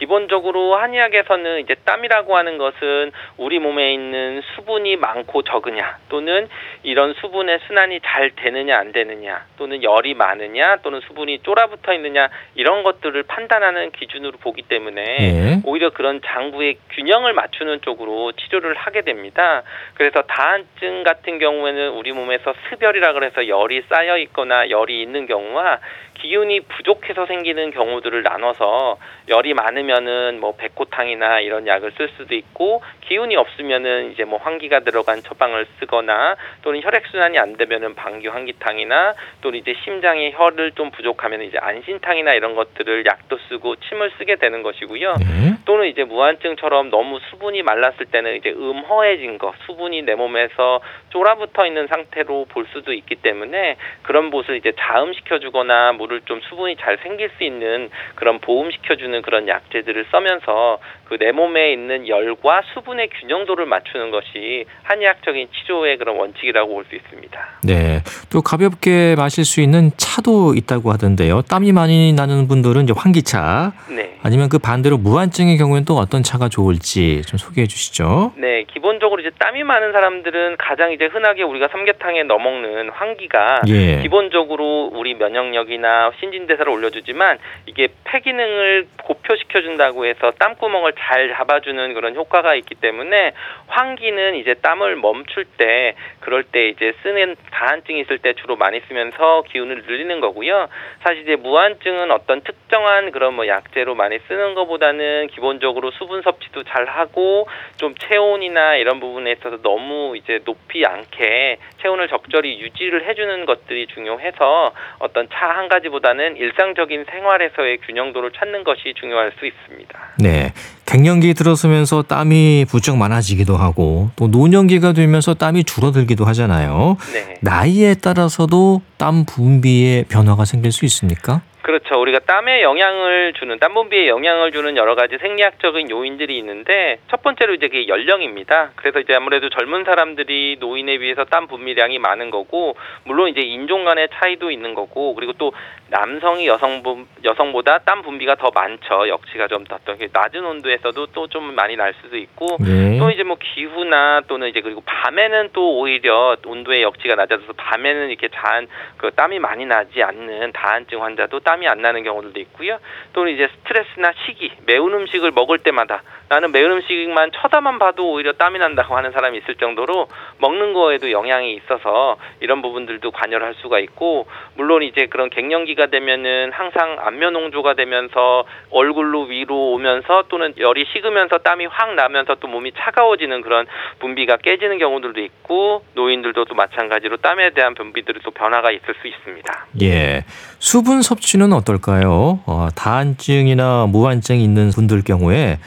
[0.00, 6.48] 기본적으로 한의학에서는 이제 땀이라고 하는 것은 우리 몸에 있는 수분이 많고 적으냐 또는
[6.82, 12.82] 이런 수분의 순환이 잘 되느냐 안 되느냐 또는 열이 많으냐 또는 수분이 쫄아붙어 있느냐 이런
[12.82, 15.60] 것들을 판단하는 기준으로 보기 때문에 예.
[15.66, 19.64] 오히려 그런 장부의 균형을 맞추는 쪽으로 치료를 하게 됩니다.
[19.94, 25.80] 그래서 다한증 같은 경우에는 우리 몸에서 습열이라 그래서 열이 쌓여 있거나 열이 있는 경우와
[26.20, 32.82] 기운이 부족해서 생기는 경우들을 나눠서 열이 많으면 은 뭐 백호탕이나 이런 약을 쓸 수도 있고
[33.02, 39.14] 기운이 없으면은 이제 뭐 환기가 들어간 처방을 쓰거나 또는 혈액 순환이 안 되면은 방규 환기탕이나
[39.40, 44.62] 또는 이제 심장에 혈을 좀 부족하면 이제 안신탕이나 이런 것들을 약도 쓰고 침을 쓰게 되는
[44.62, 45.14] 것이고요.
[45.14, 45.54] 네.
[45.64, 51.86] 또는 이제 무한증처럼 너무 수분이 말랐을 때는 이제 음허해진 거, 수분이 내 몸에서 쫄아붙어 있는
[51.86, 57.30] 상태로 볼 수도 있기 때문에 그런 곳을 이제 자음시켜 주거나 물을 좀 수분이 잘 생길
[57.36, 60.78] 수 있는 그런 보음시켜 주는 그런 약 재들을 써면서
[61.10, 66.94] 그 내 몸에 있는 열과 수분의 균형도를 맞추는 것이 한의학적인 치료의 그런 원칙이라고 볼 수
[66.96, 67.38] 있습니다.
[67.64, 68.00] 네.
[68.32, 71.42] 또 가볍게 마실 수 있는 차도 있다고 하던데요.
[71.42, 74.16] 땀이 많이 나는 분들은 이제 환기차 네.
[74.22, 78.32] 아니면 그 반대로 무한증의 경우에는 또 어떤 차가 좋을지 좀 소개해 주시죠.
[78.36, 84.00] 네, 기본적으로 이제 땀이 많은 사람들은 가장 이제 흔하게 우리가 삼계탕에 넣어 먹는 환기가 예.
[84.00, 92.14] 기본적으로 우리 면역력이나 신진대사를 올려주지만 이게 폐 기능을 고표시켜 준다고 해서 땀구멍을 잘 잡아주는 그런
[92.14, 93.32] 효과가 있기 때문에
[93.66, 99.42] 환기는 이제 땀을 멈출 때 그럴 때 이제 쓰는 다한증이 있을 때 주로 많이 쓰면서
[99.48, 100.68] 기운을 늘리는 거고요.
[101.02, 106.86] 사실 이제 무한증은 어떤 특정한 그런 뭐 약재로 많이 쓰는 것보다는 기본적으로 수분 섭취도 잘
[106.86, 113.86] 하고 좀 체온이나 이런 부분에 있어서 너무 이제 높이 않게 체온을 적절히 유지를 해주는 것들이
[113.88, 119.98] 중요해서 어떤 차 한 가지보다는 일상적인 생활에서의 균형도를 찾는 것이 중요할 수 있습니다.
[120.22, 120.52] 네.
[120.90, 126.96] 갱년기 들어서면서 땀이 부쩍 많아지기도 하고 또 노년기가 되면서 땀이 줄어들기도 하잖아요.
[127.12, 127.36] 네.
[127.42, 131.42] 나이에 따라서도 땀 분비에 변화가 생길 수 있습니까?
[131.62, 132.00] 그렇죠.
[132.00, 137.54] 우리가 땀에 영향을 주는 땀 분비에 영향을 주는 여러 가지 생리학적인 요인들이 있는데 첫 번째로
[137.54, 138.72] 이제 그게 연령입니다.
[138.76, 144.08] 그래서 이제 아무래도 젊은 사람들이 노인에 비해서 땀 분비량이 많은 거고 물론 이제 인종 간의
[144.12, 145.52] 차이도 있는 거고 그리고 또
[145.88, 146.82] 남성이 여성
[147.24, 149.08] 여성보다 땀 분비가 더 많죠.
[149.08, 149.78] 역치가 좀 더
[150.12, 152.98] 낮은 온도에서도 또 좀 많이 날 수도 있고 네.
[152.98, 158.28] 또 이제 뭐 기후나 또는 이제 그리고 밤에는 또 오히려 온도의 역치가 낮아져서 밤에는 이렇게
[158.28, 162.78] 자한 그 땀이 많이 나지 않는 다한증 환자도 땀이 안 나는 경우들도 있고요.
[163.12, 168.58] 또는 이제 스트레스나 시기, 매운 음식을 먹을 때마다 나는 매운 음식만 쳐다만 봐도 오히려 땀이
[168.58, 170.06] 난다고 하는 사람이 있을 정도로
[170.38, 176.52] 먹는 거에도 영향이 있어서 이런 부분들도 관여를 할 수가 있고 물론 이제 그런 갱년기가 되면은
[176.52, 182.72] 항상 안면 홍조가 되면서 얼굴로 위로 오면서 또는 열이 식으면서 땀이 확 나면서 또 몸이
[182.78, 183.66] 차가워지는 그런
[183.98, 189.66] 분비가 깨지는 경우들도 있고 노인들도 또 마찬가지로 땀에 대한 분비들이 또 변화가 있을 수 있습니다.
[189.82, 190.24] 예.
[190.60, 192.40] 수분 섭취는 어떨까요?
[192.46, 195.58] 어, 다한증이나 무한증 있는 분들 경우에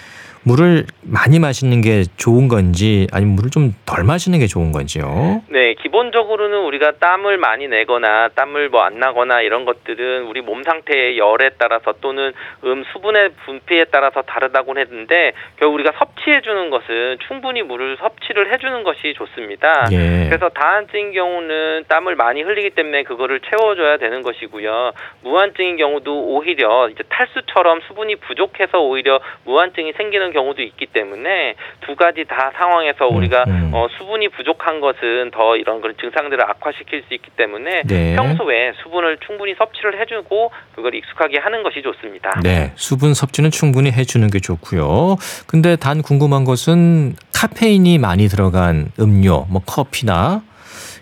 [0.43, 5.43] 물을 많이 마시는 게 좋은 건지 아니면 물을 좀 덜 마시는 게 좋은 건지요?
[5.49, 11.17] 네, 기본적으로는 우리가 땀을 많이 내거나 땀을 뭐 안 나거나 이런 것들은 우리 몸 상태의
[11.17, 12.33] 열에 따라서 또는
[12.65, 18.57] 음 수분의 분피에 따라서 다르다고 했는데 결국 우리가 섭취해 주는 것은 충분히 물을 섭취를 해
[18.57, 19.87] 주는 것이 좋습니다.
[19.93, 20.25] 예.
[20.27, 24.91] 그래서 다한증인 경우는 땀을 많이 흘리기 때문에 그거를 채워 줘야 되는 것이고요.
[25.21, 32.25] 무한증인 경우도 오히려 이제 탈수처럼 수분이 부족해서 오히려 무한증이 생기는 경우도 있기 때문에 두 가지
[32.25, 33.71] 다 상황에서 우리가 음.
[33.73, 38.15] 어, 수분이 부족한 것은 더 이런 그런 증상들을 악화시킬 수 있기 때문에 네.
[38.15, 42.41] 평소에 수분을 충분히 섭취를 해주고 그걸 익숙하게 하는 것이 좋습니다.
[42.43, 45.15] 네, 수분 섭취는 충분히 해주는 게 좋고요.
[45.47, 50.41] 근데 단 궁금한 것은 카페인이 많이 들어간 음료, 뭐 커피나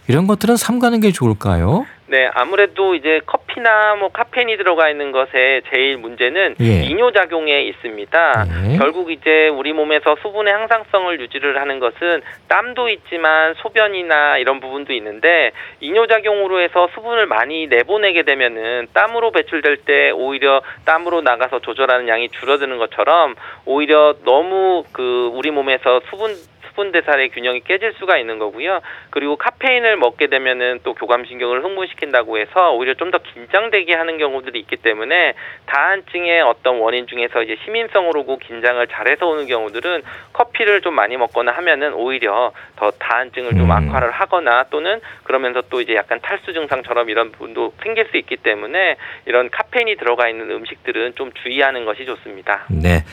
[0.08, 1.86] 이런 것들은 삼가는 게 좋을까요?
[2.12, 6.84] 네, 아무래도 이제 커피나 뭐 카페인이 들어가 있는 것에 제일 문제는 예.
[6.84, 8.46] 이뇨 작용에 있습니다.
[8.66, 8.78] 네.
[8.78, 15.52] 결국 이제 우리 몸에서 수분의 항상성을 유지를 하는 것은 땀도 있지만 소변이나 이런 부분도 있는데
[15.80, 22.28] 이뇨 작용으로 해서 수분을 많이 내보내게 되면은 땀으로 배출될 때 오히려 땀으로 나가서 조절하는 양이
[22.28, 26.36] 줄어드는 것처럼 오히려 너무 그 우리 몸에서 수분
[26.72, 28.82] 수분 대사의 균형이 깨질 수가 있는 거고요.
[29.12, 34.78] 그리고 카페인을 먹게 되면은 또 교감신경을 흥분시킨다고 해서 오히려 좀 더 긴장되게 하는 경우들이 있기
[34.78, 35.34] 때문에
[35.66, 41.52] 다한증의 어떤 원인 중에서 이제 심인성으로 오고 긴장을 잘해서 오는 경우들은 커피를 좀 많이 먹거나
[41.52, 43.72] 하면은 오히려 더 다한증을 좀 음.
[43.72, 48.96] 악화를 하거나 또는 그러면서 또 이제 약간 탈수 증상처럼 이런 부분도 생길 수 있기 때문에
[49.26, 52.66] 이런 카페인이 들어가 있는 음식들은 좀 주의하는 것이 좋습니다.
[52.70, 53.04] 네.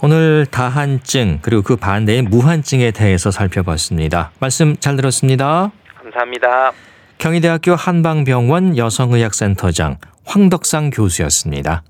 [0.00, 4.30] 오늘 다한증 그리고 그 반대의 무한증에 대해서 살펴봤습니다.
[4.38, 5.72] 말씀 잘 들었습니다.
[5.96, 6.72] 감사합니다.
[7.18, 11.82] 경희대학교 한방병원 여성의학센터장 황덕상 교수였습니다.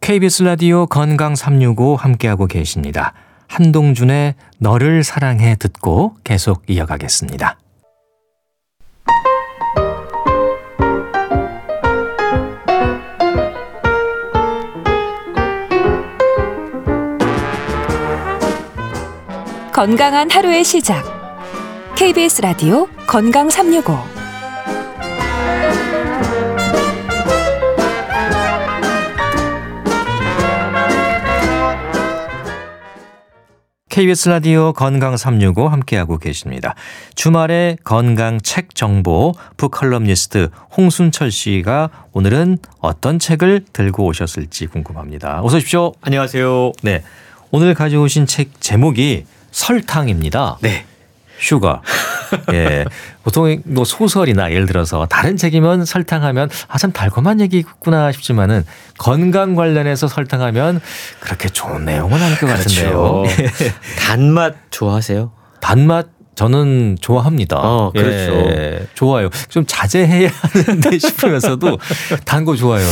[0.00, 3.12] KBS 라디오 건강 365 함께하고 계십니다.
[3.48, 7.58] 한동준의 너를 사랑해 듣고 계속 이어가겠습니다.
[19.72, 21.02] 건강한 하루의 시작.
[21.96, 23.96] KBS 라디오 건강 365.
[33.88, 36.74] KBS 라디오 건강 365 함께하고 계십니다.
[37.14, 45.40] 주말에 건강 책 정보 book 칼럼니스트 홍순철 씨가 오늘은 어떤 책을 들고 오셨을지 궁금합니다.
[45.42, 45.94] 어서 오십시오.
[46.02, 46.72] 안녕하세요.
[46.82, 47.02] 네.
[47.50, 50.58] 오늘 가져오신 책 제목이 설탕입니다.
[50.60, 50.84] 네.
[51.38, 51.82] Sugar.
[52.52, 52.84] 예.
[53.24, 58.64] 보통 뭐 소설이나 예를 들어서 다른 책이면 설탕하면 아 참 달콤한 얘기구나 싶지만은
[58.98, 60.80] 건강 관련해서 설탕하면
[61.20, 63.22] 그렇게 좋은 내용은 아닐 것 같은데요.
[63.22, 63.74] 그렇죠.
[63.98, 65.32] 단맛 좋아하세요?
[65.60, 66.06] 단맛
[66.42, 67.56] 저는 좋아합니다.
[67.56, 68.32] 어, 그렇죠.
[68.50, 69.28] 예, 좋아요.
[69.48, 71.78] 좀 자제해야 하는데 싶으면서도
[72.24, 72.88] 단 거 좋아해요,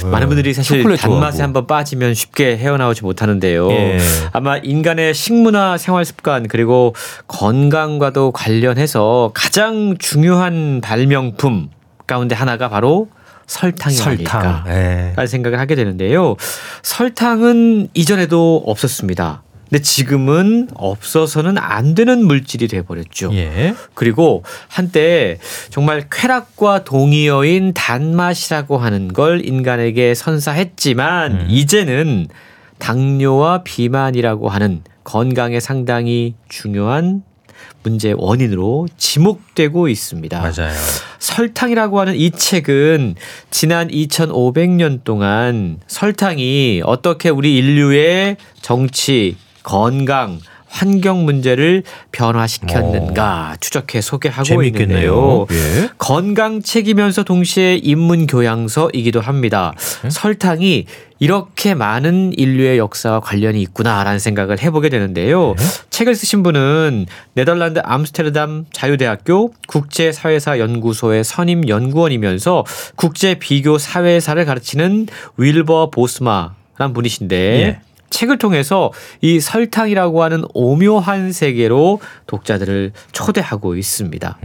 [0.00, 0.06] 저.
[0.08, 1.42] 많은 분들이 사실 단맛에.
[1.42, 3.70] 한번 빠지면 쉽게 헤어나오지 못하는데요.
[3.70, 3.98] 예.
[4.32, 6.94] 아마 인간의 식문화 생활 습관 그리고
[7.28, 11.68] 건강과도 관련해서 가장 중요한 발명품
[12.06, 13.08] 가운데 하나가 바로
[13.46, 14.40] 설탕이 설탕.
[14.40, 15.12] 아닐까 예.
[15.16, 16.36] 라는 생각을 하게 되는데요.
[16.82, 19.42] 설탕은 이전에도 없었습니다.
[19.68, 23.30] 근데 지금은 없어서는 안 되는 물질이 돼버렸죠.
[23.34, 23.74] 예.
[23.94, 25.38] 그리고 한때
[25.70, 31.46] 정말 쾌락과 동의어인 단맛이라고 하는 걸 인간에게 선사했지만 음.
[31.48, 32.28] 이제는
[32.78, 37.22] 당뇨와 비만이라고 하는 건강에 상당히 중요한
[37.82, 40.38] 문제의 원인으로 지목되고 있습니다.
[40.40, 40.74] 맞아요.
[41.18, 43.14] 설탕이라고 하는 이 책은
[43.50, 55.46] 지난 2,500년 동안 설탕이 어떻게 우리 인류의 정치, 건강, 환경 문제를 변화시켰는가 추적해 소개하고 재밌겠네요.
[55.46, 55.46] 있는데요.
[55.52, 55.88] 예.
[55.98, 59.72] 건강책이면서 동시에 인문 교양서이기도 합니다.
[60.02, 60.10] 네.
[60.10, 60.86] 설탕이
[61.20, 65.54] 이렇게 많은 인류의 역사와 관련이 있구나라는 생각을 해보게 되는데요.
[65.56, 65.64] 네.
[65.90, 72.64] 책을 쓰신 분은 네덜란드 암스테르담 자유대학교 국제사회사 연구소의 선임 연구원이면서
[72.96, 77.80] 국제 비교 사회사를 가르치는 윌버 보스마란 분이신데 예.
[78.10, 84.38] 책을 통해서 이 설탕이라고 하는 오묘한 세계로 독자들을 초대하고 있습니다.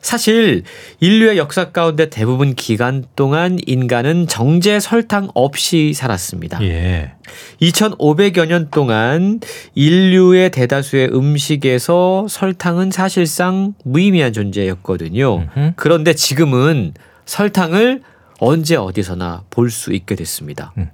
[0.00, 0.62] 사실
[1.00, 6.62] 인류의 역사 가운데 대부분 기간 동안 인간은 정제 설탕 없이 살았습니다.
[6.62, 7.12] 예.
[7.60, 9.40] 2500여 년 동안
[9.74, 15.46] 인류의 대다수의 음식에서 설탕은 사실상 무의미한 존재였거든요.
[15.54, 15.72] 음흠.
[15.76, 16.94] 그런데 지금은
[17.26, 18.00] 설탕을
[18.40, 20.72] 언제 어디서나 볼 수 있게 됐습니다.
[20.78, 20.90] 음.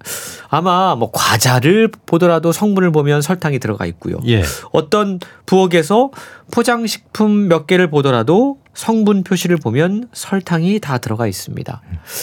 [0.48, 4.18] 아마 뭐 과자를 보더라도 성분을 보면 설탕이 들어가 있고요.
[4.26, 4.42] 예.
[4.72, 6.10] 어떤 부엌에서
[6.50, 11.80] 포장식품 몇 개를 보더라도 성분 표시를 보면 설탕이 다 들어가 있습니다.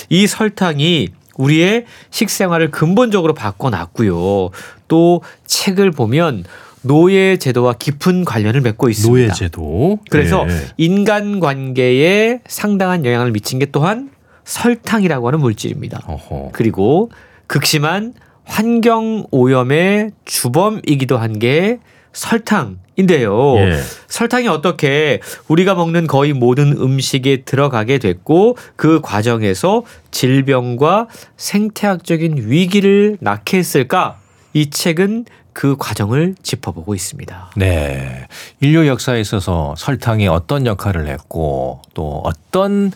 [0.09, 4.51] 이 설탕이 우리의 식생활을 근본적으로 바꿔놨고요.
[4.88, 6.43] 또 책을 보면
[6.81, 9.25] 노예 제도와 깊은 관련을 맺고 있습니다.
[9.25, 9.97] 노예 제도.
[10.12, 10.67] 그래서 예.
[10.77, 14.12] 인간 관계에 상당한 영향을 미친 게 또한
[14.45, 16.01] 설탕이라고 하는 물질입니다.
[16.08, 16.49] 어허.
[16.53, 17.10] 그리고
[17.47, 18.13] 극심한
[18.45, 21.79] 환경 오염의 주범이기도 한 게
[22.13, 23.56] 설탕인데요.
[23.58, 23.79] 예.
[24.08, 33.58] 설탕이 어떻게 우리가 먹는 거의 모든 음식에 들어가게 됐고 그 과정에서 질병과 생태학적인 위기를 낳게
[33.58, 34.19] 했을까?
[34.53, 37.51] 이 책은 그 과정을 짚어보고 있습니다.
[37.58, 38.27] 네.
[38.60, 42.91] 인류 역사에 있어서 설탕이 어떤 역할을 했고 또 어떤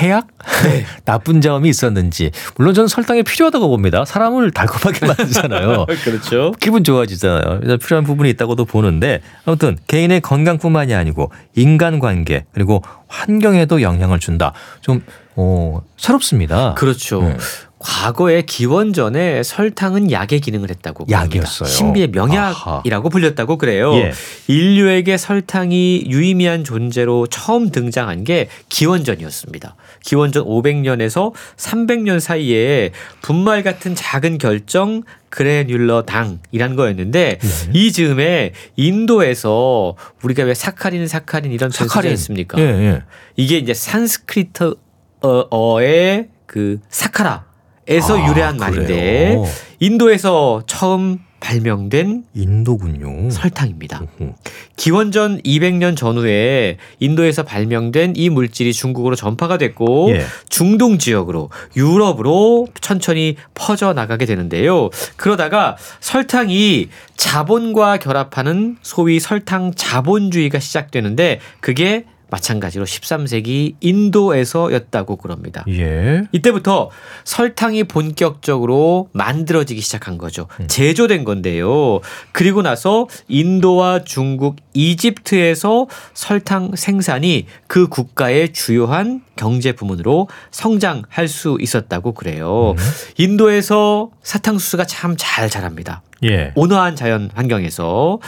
[0.00, 0.28] 해악?
[1.04, 2.30] 나쁜 점이 있었는지.
[2.56, 4.04] 물론 저는 설탕이 필요하다고 봅니다.
[4.04, 5.86] 사람을 달콤하게 만들잖아요.
[6.04, 6.52] 그렇죠.
[6.60, 7.78] 기분 좋아지잖아요.
[7.78, 14.52] 필요한 부분이 있다고도 보는데 아무튼 개인의 건강뿐만이 아니고 인간관계 그리고 환경에도 영향을 준다.
[14.80, 15.02] 좀
[15.36, 16.74] 어, 새롭습니다.
[16.74, 17.22] 그렇죠.
[17.22, 17.36] 네.
[17.84, 21.06] 과거에 기원전에 설탕은 약의 기능을 했다고.
[21.10, 21.68] 약이었어요.
[21.68, 23.92] 신비의 명약이라고 불렸다고 그래요.
[23.94, 24.12] 예.
[24.46, 29.74] 인류에게 설탕이 유의미한 존재로 처음 등장한 게 기원전이었습니다.
[30.02, 37.70] 기원전 500년에서 300년 사이에 분말 같은 작은 결정 그레듈러 당이라는 거였는데 네.
[37.72, 42.12] 이 즈음에 인도에서 우리가 왜 사카린 사카린 이런 사카린.
[42.12, 42.60] 했습니까?
[42.60, 43.02] 예, 예.
[43.36, 49.44] 이게 이제 산스크리트어의 그 사카라에서 아, 유래한 말인데 그래요?
[49.80, 53.28] 인도에서 처음 발명된 인도군요.
[53.30, 54.02] 설탕입니다.
[54.20, 54.32] 음.
[54.76, 60.24] 기원전 200년 전후에 인도에서 발명된 이 물질이 중국으로 전파가 됐고 예.
[60.48, 64.88] 중동 지역으로 유럽으로 천천히 퍼져 나가게 되는데요.
[65.16, 75.64] 그러다가 설탕이 자본과 결합하는 소위 설탕 자본주의가 시작되는데 그게 마찬가지로 13세기 인도에서였다고 그럽니다.
[75.68, 76.22] 예.
[76.32, 76.90] 이때부터
[77.24, 80.48] 설탕이 본격적으로 만들어지기 시작한 거죠.
[80.58, 80.66] 음.
[80.66, 82.00] 제조된 건데요.
[82.32, 92.12] 그리고 나서 인도와 중국, 이집트에서 설탕 생산이 그 국가의 주요한 경제 부문으로 성장할 수 있었다고
[92.12, 92.70] 그래요.
[92.70, 92.76] 음.
[93.18, 96.02] 인도에서 사탕수수가 참 잘 자랍니다.
[96.24, 96.52] 예.
[96.54, 98.18] 온화한 자연 환경에서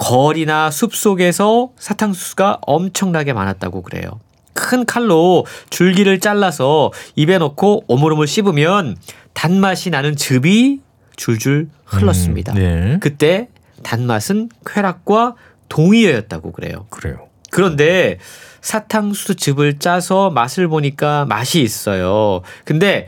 [0.00, 4.18] 거리나 숲 속에서 사탕수수가 엄청나게 많았다고 그래요.
[4.54, 8.96] 큰 칼로 줄기를 잘라서 입에 넣고 오물오물 씹으면
[9.34, 10.80] 단맛이 나는 즙이
[11.16, 12.52] 줄줄 흘렀습니다.
[12.54, 12.98] 음, 네.
[13.00, 13.48] 그때
[13.82, 15.36] 단맛은 쾌락과
[15.68, 16.86] 동의어였다고 그래요.
[16.88, 17.28] 그래요.
[17.50, 18.18] 그런데
[18.62, 22.40] 사탕수수 즙을 짜서 맛을 보니까 맛이 있어요.
[22.64, 23.06] 근데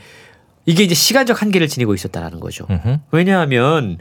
[0.66, 2.66] 이게 이제 시간적 한계를 지니고 있었다라는 거죠.
[2.70, 2.98] 음흠.
[3.12, 3.98] 왜냐하면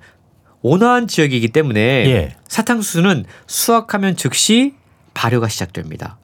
[0.62, 2.36] 온화한 지역이기 때문에 예.
[2.48, 4.74] 사탕수수는 수확하면 즉시
[5.14, 6.18] 발효가 시작됩니다.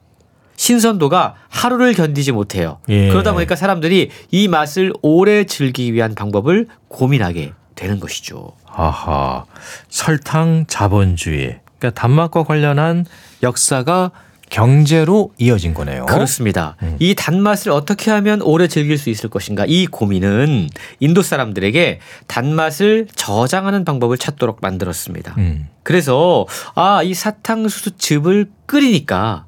[0.56, 2.78] 신선도가 하루를 견디지 못해요.
[2.88, 3.08] 예.
[3.08, 8.52] 그러다 보니까 사람들이 이 맛을 오래 즐기기 위한 방법을 고민하게 되는 것이죠.
[8.66, 9.44] 아하.
[9.88, 11.60] 설탕 자본주의.
[11.78, 13.06] 그러니까 단맛과 관련한
[13.42, 14.10] 역사가
[14.50, 16.06] 경제로 이어진 거네요.
[16.06, 16.76] 그렇습니다.
[16.82, 16.96] 음.
[16.98, 20.68] 이 단맛을 어떻게 하면 오래 즐길 수 있을 것인가 이 고민은
[21.00, 25.34] 인도 사람들에게 단맛을 저장하는 방법을 찾도록 만들었습니다.
[25.38, 25.68] 음.
[25.82, 29.46] 그래서 아 이 사탕수수 즙을 끓이니까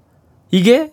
[0.50, 0.90] 이게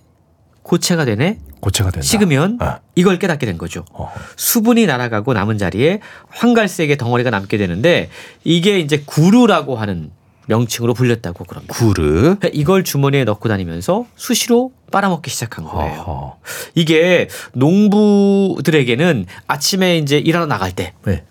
[0.64, 2.06] 고체가 되네 고체가 된다.
[2.06, 2.80] 식으면 아.
[2.96, 3.86] 이걸 깨닫게 된 거죠.
[3.94, 4.12] 어.
[4.36, 8.10] 수분이 날아가고 남은 자리에 황갈색의 덩어리가 남게 되는데
[8.44, 10.12] 이게 이제 구루라고 하는
[10.48, 11.74] 명칭으로 불렸다고 그럽니다.
[11.76, 12.38] 구르.
[12.54, 16.00] 이걸 주머니에 넣고 다니면서 수시로 빨아먹기 시작한 거예요.
[16.02, 16.38] 어허.
[16.76, 21.24] 이게 농부들에게는 아침에 이제 일하러 나갈 때 네.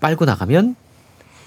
[0.00, 0.76] 빨고 나가면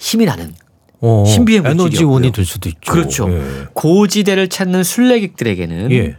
[0.00, 0.52] 힘이 나는
[1.00, 1.62] 어, 신비의.
[1.64, 2.92] 에너지원이 될 수도 있죠.
[2.92, 3.28] 그렇죠.
[3.32, 3.42] 예.
[3.72, 6.16] 고지대를 찾는 순례객들에게는 예.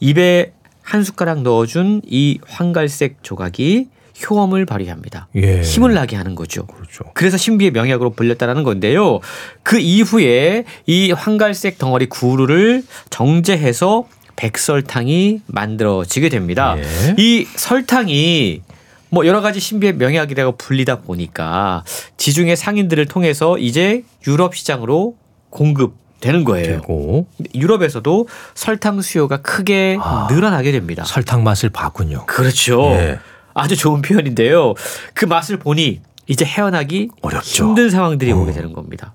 [0.00, 3.88] 입에 한 숟가락 넣어준 이 황갈색 조각이
[4.22, 5.28] 효험을 발휘합니다.
[5.36, 5.60] 예.
[5.62, 6.66] 힘을 나게 하는 거죠.
[6.66, 7.04] 그렇죠.
[7.14, 9.20] 그래서 신비의 명약으로 불렸다라는 건데요.
[9.62, 16.76] 그 이후에 이 황갈색 덩어리 구루를 정제해서 백설탕이 만들어지게 됩니다.
[16.78, 17.14] 예.
[17.18, 18.62] 이 설탕이
[19.10, 21.84] 뭐 여러 가지 신비의 명약이라고 불리다 보니까
[22.16, 25.16] 지중해 상인들을 통해서 이제 유럽 시장으로
[25.50, 26.66] 공급되는 거예요.
[26.66, 30.26] 되고 유럽에서도 설탕 수요가 크게 아.
[30.30, 31.04] 늘어나게 됩니다.
[31.04, 32.26] 설탕 맛을 봤군요.
[32.26, 32.90] 그렇죠.
[32.94, 33.18] 예.
[33.54, 34.74] 아주 좋은 표현인데요.
[35.14, 37.64] 그 맛을 보니 이제 헤어나기 어렵죠.
[37.64, 38.36] 힘든 상황들이 어.
[38.36, 39.14] 오게 되는 겁니다.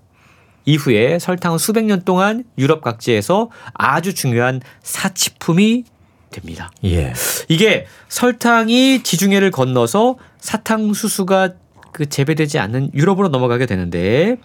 [0.65, 5.83] 이후에 설탕은 수백 년 동안 유럽 각지에서 아주 중요한 사치품이
[6.31, 6.71] 됩니다.
[6.85, 7.13] 예.
[7.47, 11.53] 이게 설탕이 지중해를 건너서 사탕수수가
[11.91, 14.37] 그 재배되지 않는 유럽으로 넘어가게 되는데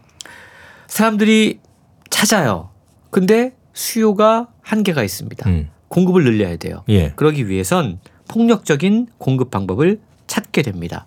[0.87, 1.61] 사람들이
[2.09, 2.71] 찾아요.
[3.11, 5.49] 근데 수요가 한계가 있습니다.
[5.51, 5.69] 음.
[5.89, 6.85] 공급을 늘려야 돼요.
[6.89, 7.11] 예.
[7.11, 11.07] 그러기 위해선 폭력적인 공급 방법을 찾게 됩니다.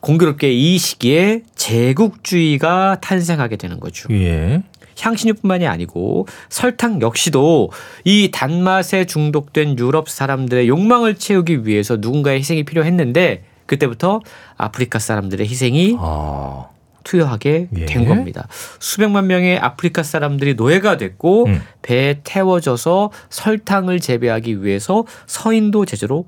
[0.00, 4.08] 공교롭게 이 시기에 제국주의가 탄생하게 되는 거죠.
[4.12, 4.62] 예.
[4.98, 7.70] 향신료뿐만이 아니고 설탕 역시도
[8.04, 14.20] 이 단맛에 중독된 유럽 사람들의 욕망을 채우기 위해서 누군가의 희생이 필요했는데 그때부터
[14.56, 16.68] 아프리카 사람들의 희생이 아,
[17.04, 17.86] 투여하게 예.
[17.86, 18.48] 된 겁니다.
[18.78, 21.62] 수백만 명의 아프리카 사람들이 노예가 됐고 음.
[21.82, 26.26] 배에 태워져서 설탕을 재배하기 위해서 서인도 제주로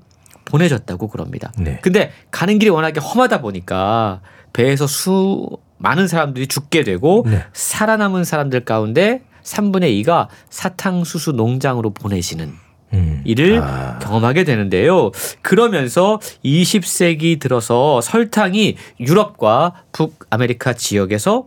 [0.48, 1.52] 보내졌다고 그럽니다.
[1.58, 1.78] 네.
[1.82, 4.20] 근데 가는 길이 워낙에 험하다 보니까
[4.52, 5.46] 배에서 수
[5.76, 7.44] 많은 사람들이 죽게 되고 네.
[7.52, 12.52] 살아남은 사람들 가운데 3분의 2가 사탕수수 농장으로 보내지는
[12.94, 13.22] 음.
[13.24, 13.98] 이를 아.
[13.98, 15.10] 경험하게 되는데요.
[15.42, 21.46] 그러면서 20세기 들어서 설탕이 유럽과 북아메리카 지역에서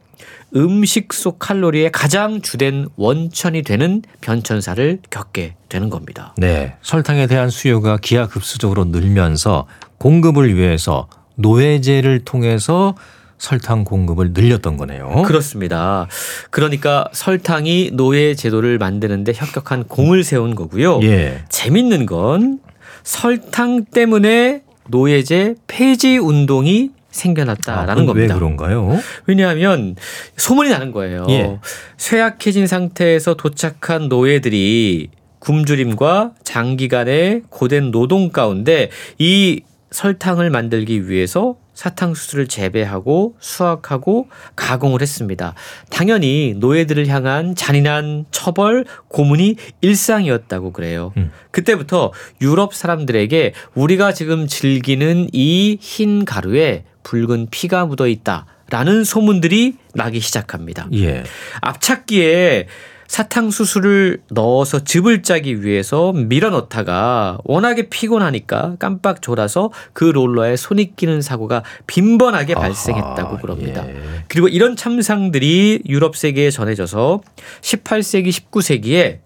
[0.55, 6.33] 음식 속 칼로리의 가장 주된 원천이 되는 변천사를 겪게 되는 겁니다.
[6.37, 9.67] 네, 설탕에 대한 수요가 기하급수적으로 늘면서
[9.97, 12.95] 공급을 위해서 노예제를 통해서
[13.37, 15.23] 설탕 공급을 늘렸던 거네요.
[15.25, 16.07] 그렇습니다.
[16.51, 20.99] 그러니까 설탕이 노예 제도를 만드는데 혁혁한 공을 세운 거고요.
[21.01, 21.43] 예.
[21.49, 22.59] 재밌는 건
[23.03, 28.33] 설탕 때문에 노예제 폐지 운동이 생겨났다라는 아, 겁니다.
[28.33, 28.99] 왜 그런가요?
[29.27, 29.95] 왜냐하면
[30.37, 31.25] 소문이 나는 거예요.
[31.29, 31.59] 예.
[31.97, 35.09] 쇠약해진 상태에서 도착한 노예들이
[35.39, 45.55] 굶주림과 장기간의 고된 노동 가운데 이 설탕을 만들기 위해서 사탕수수를 재배하고 수확하고 가공을 했습니다.
[45.89, 51.11] 당연히 노예들을 향한 잔인한 처벌, 고문이 일상이었다고 그래요.
[51.17, 51.31] 음.
[51.49, 59.75] 그때부터 유럽 사람들에게 우리가 지금 즐기는 이 흰 가루에 붉은 피가 묻어 있다 라는 소문들이
[59.93, 60.87] 나기 시작합니다.
[60.93, 61.23] 예.
[61.61, 62.67] 앞찾기에
[63.11, 71.21] 사탕수수를 넣어서 즙을 짜기 위해서 밀어 넣다가 워낙에 피곤하니까 깜빡 졸아서 그 롤러에 손이 끼는
[71.21, 73.85] 사고가 빈번하게 발생했다고 아하, 그럽니다.
[73.85, 74.01] 예.
[74.29, 77.21] 그리고 이런 참상들이 유럽 세계에 전해져서
[77.59, 79.19] 18세기, 19세기에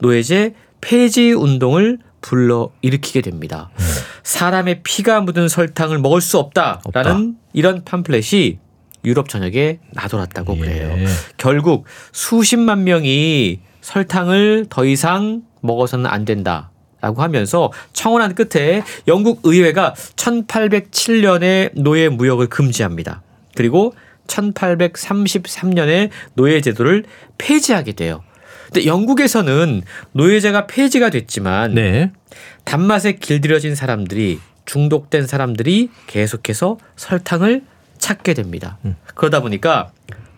[0.00, 0.52] 노예제
[0.82, 3.70] 폐지 운동을 불러 일으키게 됩니다.
[4.22, 7.38] 사람의 피가 묻은 설탕을 먹을 수 없다라는 없다.
[7.52, 8.58] 이런 팜플렛이
[9.04, 10.94] 유럽 전역에 나돌았다고 그래요.
[10.98, 11.06] 예.
[11.36, 16.70] 결국 수십만 명이 설탕을 더 이상 먹어서는 안 된다.
[17.00, 23.22] 라고 하면서 청원한 끝에 영국 의회가 1807년에 노예 무역을 금지합니다.
[23.54, 23.94] 그리고
[24.26, 27.04] 1833년에 노예 제도를
[27.38, 28.22] 폐지하게 돼요.
[28.72, 32.12] 근데 영국에서는 노예제가 폐지가 됐지만 네.
[32.64, 37.64] 단맛에 길들여진 사람들이 중독된 사람들이 계속해서 설탕을
[37.98, 38.78] 찾게 됩니다.
[38.84, 38.96] 음.
[39.14, 39.90] 그러다 보니까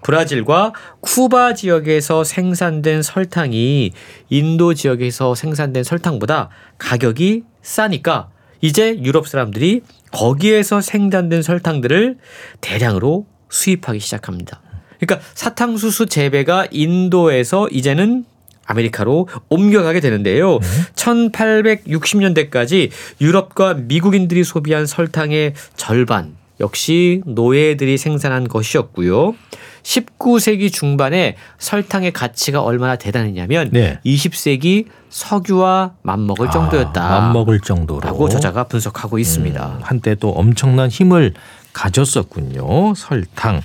[0.02, 3.92] 브라질과 쿠바 지역에서 생산된 설탕이
[4.30, 8.30] 인도 지역에서 생산된 설탕보다 가격이 싸니까
[8.62, 12.16] 이제 유럽 사람들이 거기에서 생산된 설탕들을
[12.60, 14.60] 대량으로 수입하기 시작합니다.
[15.04, 18.24] 그러니까 사탕수수 재배가 인도에서 이제는
[18.64, 20.60] 아메리카로 옮겨가게 되는데요.
[20.94, 22.90] 1860년대까지
[23.20, 29.34] 유럽과 미국인들이 소비한 설탕의 절반 역시 노예들이 생산한 것이었고요.
[29.82, 33.98] 19세기 중반에 설탕의 가치가 얼마나 대단했냐면 네.
[34.06, 37.02] 20세기 석유와 맞먹을 정도였다.
[37.04, 38.00] 아, 맞먹을 정도로.
[38.00, 39.66] 라고 저자가 분석하고 있습니다.
[39.66, 41.34] 음, 한때 또 엄청난 힘을
[41.72, 42.94] 가졌었군요.
[42.94, 43.60] 설탕.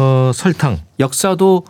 [0.00, 0.78] 어, 설탕.
[0.98, 1.64] 역사도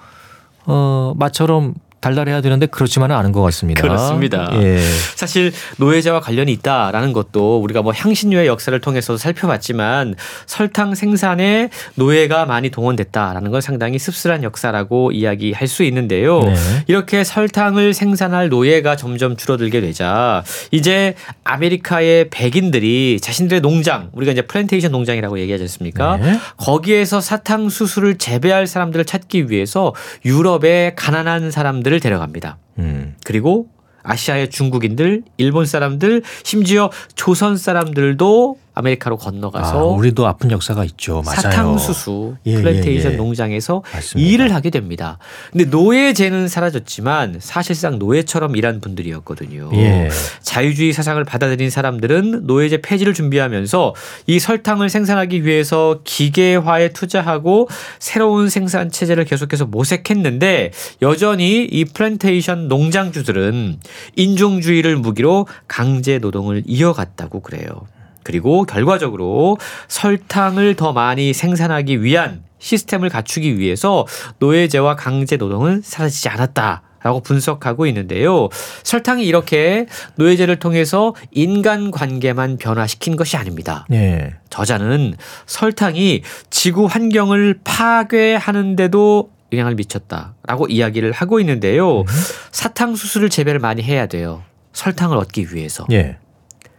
[0.66, 3.82] 어, 맛처럼 달달해야 되는데 그렇지만은 않은 것 같습니다.
[3.82, 4.48] 그렇습니다.
[4.54, 4.78] 예.
[5.14, 10.14] 사실 노예제와 관련이 있다라는 것도 우리가 뭐 향신료의 역사를 통해서 살펴봤지만
[10.46, 16.40] 설탕 생산에 노예가 많이 동원됐다라는 건 상당히 씁쓸한 역사라고 이야기할 수 있는데요.
[16.40, 16.54] 네.
[16.86, 24.90] 이렇게 설탕을 생산할 노예가 점점 줄어들게 되자 이제 아메리카의 백인들이 자신들의 농장 우리가 이제 플랜테이션
[24.90, 26.16] 농장이라고 얘기하지 않습니까?
[26.16, 26.38] 네.
[26.56, 29.94] 거기에서 사탕 수수를 재배할 사람들을 찾기 위해서
[30.24, 32.58] 유럽의 가난한 사람들 을 데려갑니다.
[32.78, 33.16] 음.
[33.24, 33.68] 그리고
[34.02, 41.22] 아시아의 중국인들, 일본 사람들, 심지어 조선 사람들도 아메리카로 건너가서 아, 우리도 아픈 역사가 있죠.
[41.24, 41.40] 맞아요.
[41.40, 43.16] 사탕수수 예, 플랜테이션 예, 예.
[43.16, 44.30] 농장에서 맞습니다.
[44.30, 45.18] 일을 하게 됩니다.
[45.50, 49.70] 근데 노예제는 사라졌지만 사실상 노예처럼 일한 분들이었거든요.
[49.74, 50.08] 예.
[50.42, 53.94] 자유주의 사상을 받아들인 사람들은 노예제 폐지를 준비하면서
[54.26, 57.68] 이 설탕을 생산하기 위해서 기계화에 투자하고
[57.98, 60.70] 새로운 생산 체제를 계속해서 모색했는데
[61.02, 63.78] 여전히 이 플랜테이션 농장주들은
[64.16, 67.86] 인종주의를 무기로 강제 노동을 이어갔다고 그래요.
[68.22, 69.58] 그리고 결과적으로
[69.88, 74.06] 설탕을 더 많이 생산하기 위한 시스템을 갖추기 위해서
[74.38, 76.82] 노예제와 강제 노동은 사라지지 않았다.
[77.02, 78.50] 라고 분석하고 있는데요.
[78.82, 83.86] 설탕이 이렇게 노예제를 통해서 인간 관계만 변화시킨 것이 아닙니다.
[83.90, 84.34] 예.
[84.50, 85.14] 저자는
[85.46, 92.04] 설탕이 지구 환경을 파괴하는데도 영향을 미쳤다라고 이야기를 하고 있는데요.
[92.52, 94.42] 사탕수수를 재배를 많이 해야 돼요.
[94.74, 95.86] 설탕을 얻기 위해서.
[95.90, 96.18] 예.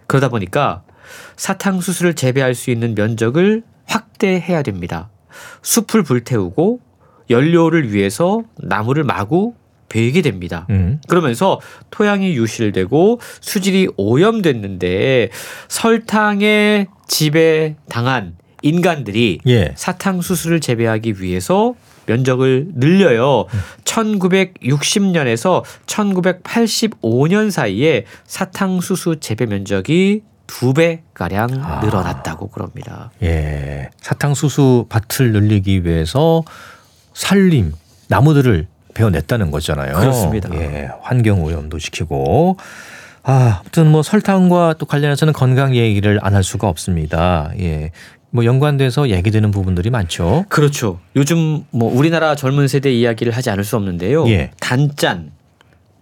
[0.05, 0.83] 그러다 보니까
[1.35, 5.09] 사탕수수를 재배할 수 있는 면적을 확대해야 됩니다.
[5.61, 6.79] 숲을 불태우고
[7.29, 9.53] 연료를 위해서 나무를 마구
[9.89, 10.67] 베게 됩니다.
[10.69, 11.01] 음.
[11.07, 11.59] 그러면서
[11.89, 15.29] 토양이 유실되고 수질이 오염됐는데
[15.67, 19.73] 설탕에 지배 당한 인간들이 예.
[19.75, 23.47] 사탕수수를 재배하기 위해서 면적을 늘려요.
[23.83, 30.23] 1960년에서 1985년 사이에 사탕수수 재배 면적이
[30.59, 31.79] 두 배 가량 아.
[31.83, 33.11] 늘어났다고 그럽니다.
[33.23, 33.89] 예.
[34.01, 36.43] 사탕수수 밭을 늘리기 위해서
[37.13, 37.73] 산림,
[38.09, 39.95] 나무들을 베어냈다는 거잖아요.
[39.95, 40.49] 그렇습니다.
[40.55, 40.89] 예.
[41.01, 42.57] 환경 오염도 시키고.
[43.23, 47.51] 아, 아무튼 뭐 설탕과 또 관련해서는 건강 얘기를 안 할 수가 없습니다.
[47.59, 47.91] 예.
[48.31, 50.45] 뭐 연관돼서 얘기되는 부분들이 많죠.
[50.49, 50.99] 그렇죠.
[51.15, 54.27] 요즘 뭐 우리나라 젊은 세대 이야기를 하지 않을 수 없는데요.
[54.29, 54.51] 예.
[54.59, 55.31] 단짠,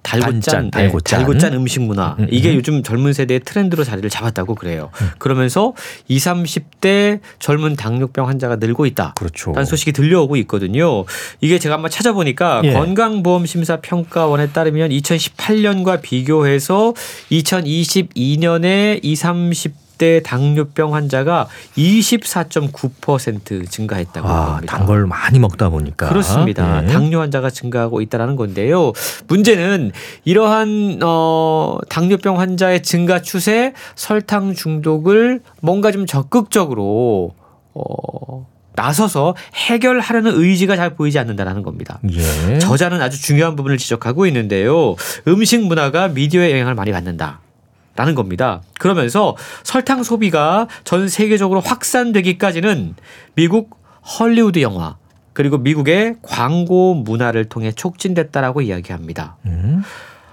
[0.09, 1.19] 달고짠, 단짠, 네, 달고 짠.
[1.19, 2.55] 달고 짠 음식 문화 음, 음, 이게 음.
[2.55, 4.89] 요즘 젊은 세대의 트렌드로 자리를 잡았다고 그래요.
[5.19, 5.73] 그러면서
[6.07, 9.13] 20, 30대 젊은 당뇨병 환자가 늘고 있다.
[9.15, 9.51] 그렇죠.
[9.51, 11.05] 라는 소식이 들려오고 있거든요.
[11.41, 12.73] 이게 제가 한번 찾아보니까 예.
[12.73, 16.93] 건강보험심사평가원에 따르면 2018년과 비교해서
[17.31, 21.47] 2022년에 20, 30 대 당뇨병 환자가
[21.77, 24.77] 24.9% 증가했다고 아, 합니다.
[24.77, 26.09] 단 걸 많이 먹다 보니까.
[26.09, 26.83] 그렇습니다.
[26.83, 26.87] 예.
[26.87, 28.93] 당뇨 환자가 증가하고 있다는 건데요.
[29.27, 29.91] 문제는
[30.25, 37.35] 이러한 어 당뇨병 환자의 증가 추세, 설탕 중독을 뭔가 좀 적극적으로
[37.75, 41.99] 어 나서서 해결하려는 의지가 잘 보이지 않는다라는 겁니다.
[42.09, 42.57] 예.
[42.59, 44.95] 저자는 아주 중요한 부분을 지적하고 있는데요.
[45.27, 47.41] 음식 문화가 미디어의 영향을 많이 받는다.
[47.99, 48.61] 라는 겁니다.
[48.79, 52.95] 그러면서 설탕 소비가 전 세계적으로 확산되기까지는
[53.35, 54.95] 미국 헐리우드 영화
[55.33, 59.35] 그리고 미국의 광고 문화를 통해 촉진됐다라고 이야기합니다.
[59.47, 59.83] 음.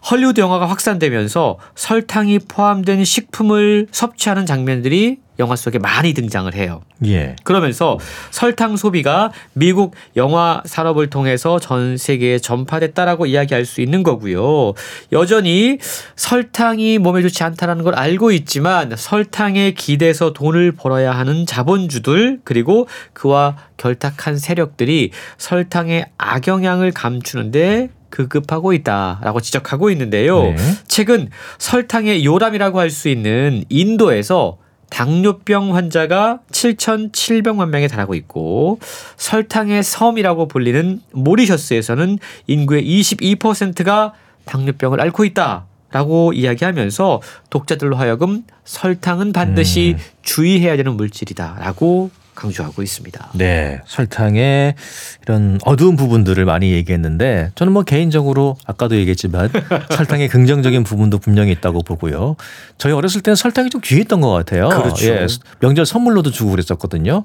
[0.09, 6.83] 헐리우드 영화가 확산되면서 설탕이 포함된 식품을 섭취하는 장면들이 영화 속에 많이 등장을 해요.
[7.05, 7.37] 예.
[7.45, 7.99] 그러면서
[8.31, 14.73] 설탕 소비가 미국 영화 산업을 통해서 전 세계에 전파됐다라고 이야기할 수 있는 거고요.
[15.13, 15.79] 여전히
[16.17, 23.57] 설탕이 몸에 좋지 않다라는 걸 알고 있지만 설탕에 기대서 돈을 벌어야 하는 자본주들 그리고 그와
[23.77, 30.43] 결탁한 세력들이 설탕의 악영향을 감추는데 급급하고 있다라고 지적하고 있는데요.
[30.43, 30.57] 네.
[30.89, 31.29] 최근
[31.59, 34.57] 설탕의 요람이라고 할 수 있는 인도에서
[34.91, 38.79] 당뇨병 환자가 7,700만 명에 달하고 있고
[39.17, 44.15] 설탕의 섬이라고 불리는 모리셔스에서는 인구의 22%가
[44.45, 50.03] 당뇨병을 앓고 있다 라고 이야기하면서 독자들로 하여금 설탕은 반드시 음.
[50.23, 53.31] 주의해야 되는 물질이다라고 강조하고 있습니다.
[53.35, 54.75] 네, 설탕의
[55.23, 59.51] 이런 어두운 부분들을 많이 얘기했는데 저는 뭐 개인적으로 아까도 얘기했지만
[59.91, 62.37] 설탕의 긍정적인 부분도 분명히 있다고 보고요.
[62.79, 64.69] 저희 어렸을 때는 설탕이 좀 귀했던 것 같아요.
[64.69, 65.07] 그렇죠.
[65.07, 65.27] 예,
[65.59, 67.25] 명절 선물로도 주고 그랬었거든요.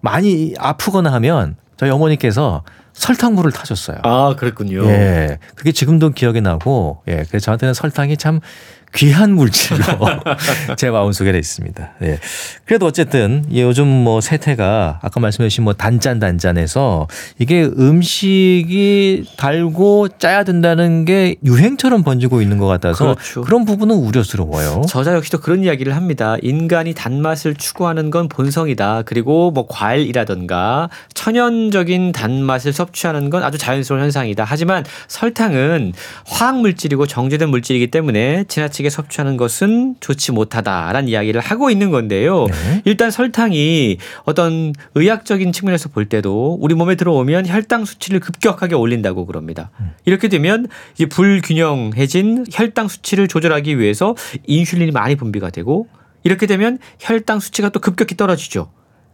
[0.00, 2.62] 많이 아프거나 하면 저희 어머니께서
[2.92, 3.98] 설탕물을 타셨어요.
[4.04, 4.84] 아 그랬군요.
[4.86, 8.40] 예, 그게 지금도 기억이 나고, 예, 그래서 저한테는 설탕이 참
[8.94, 9.82] 귀한 물질로
[10.76, 11.92] 제 마음속에 있습니다.
[12.02, 12.18] 예.
[12.66, 20.44] 그래도 어쨌든 이 요즘 뭐 세태가 아까 말씀해주신 뭐 단짠 단짠해서 이게 음식이 달고 짜야
[20.44, 23.40] 된다는 게 유행처럼 번지고 있는 것 같아서 그렇죠.
[23.42, 24.82] 그런 부분은 우려스러워요.
[24.88, 26.36] 저자 역시도 그런 이야기를 합니다.
[26.42, 29.02] 인간이 단맛을 추구하는 건 본성이다.
[29.06, 34.44] 그리고 뭐 과일이라든가 천연적인 단맛을 섭취하는 건 아주 자연스러운 현상이다.
[34.46, 35.92] 하지만 설탕은
[36.26, 42.46] 화학 물질이고 정제된 물질이기 때문에 지나치게 섭취하는 것은 좋지 못하다라는 이야기를 하고 있는 건데요.
[42.46, 42.82] 네.
[42.84, 49.70] 일단 설탕이 어떤 의학적인 측면에서 볼 때도 우리 몸에 들어오면 혈당 수치를 급격하게 올린다고 그럽니다.
[50.04, 54.14] 이렇게 되면 이제 불균형해진 혈당 수치를 조절하기 위해서
[54.46, 55.88] 인슐린이 많이 분비가 되고
[56.24, 58.70] 이렇게 되면 혈당 수치가 또 급격히 떨어지죠.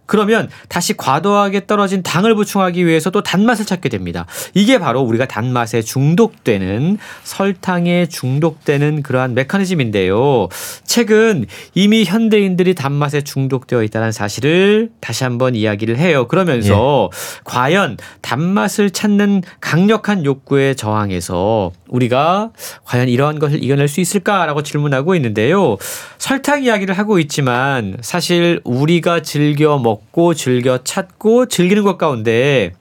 [0.08, 4.24] 그러면 다시 과도하게 떨어진 당을 보충하기 위해서 또 단맛을 찾게 됩니다.
[4.54, 10.48] 이게 바로 우리가 단맛에 중독되는 설탕에 중독되는 그러한 메커니즘인데요.
[10.84, 11.44] 최근
[11.74, 16.26] 이미 현대인들이 단맛에 중독되어 있다는 사실을 다시 한번 이야기를 해요.
[16.26, 17.10] 그러면서
[17.44, 22.50] 과연 단맛을 찾는 강력한 욕구에 저항해서 우리가
[22.84, 25.76] 과연 이러한 것을 이겨낼 수 있을까라고 질문하고 있는데요.
[26.16, 32.72] 설탕 이야기를 하고 있지만 사실 우리가 즐겨 먹고 즐겨 찾고 즐기는 것 가운데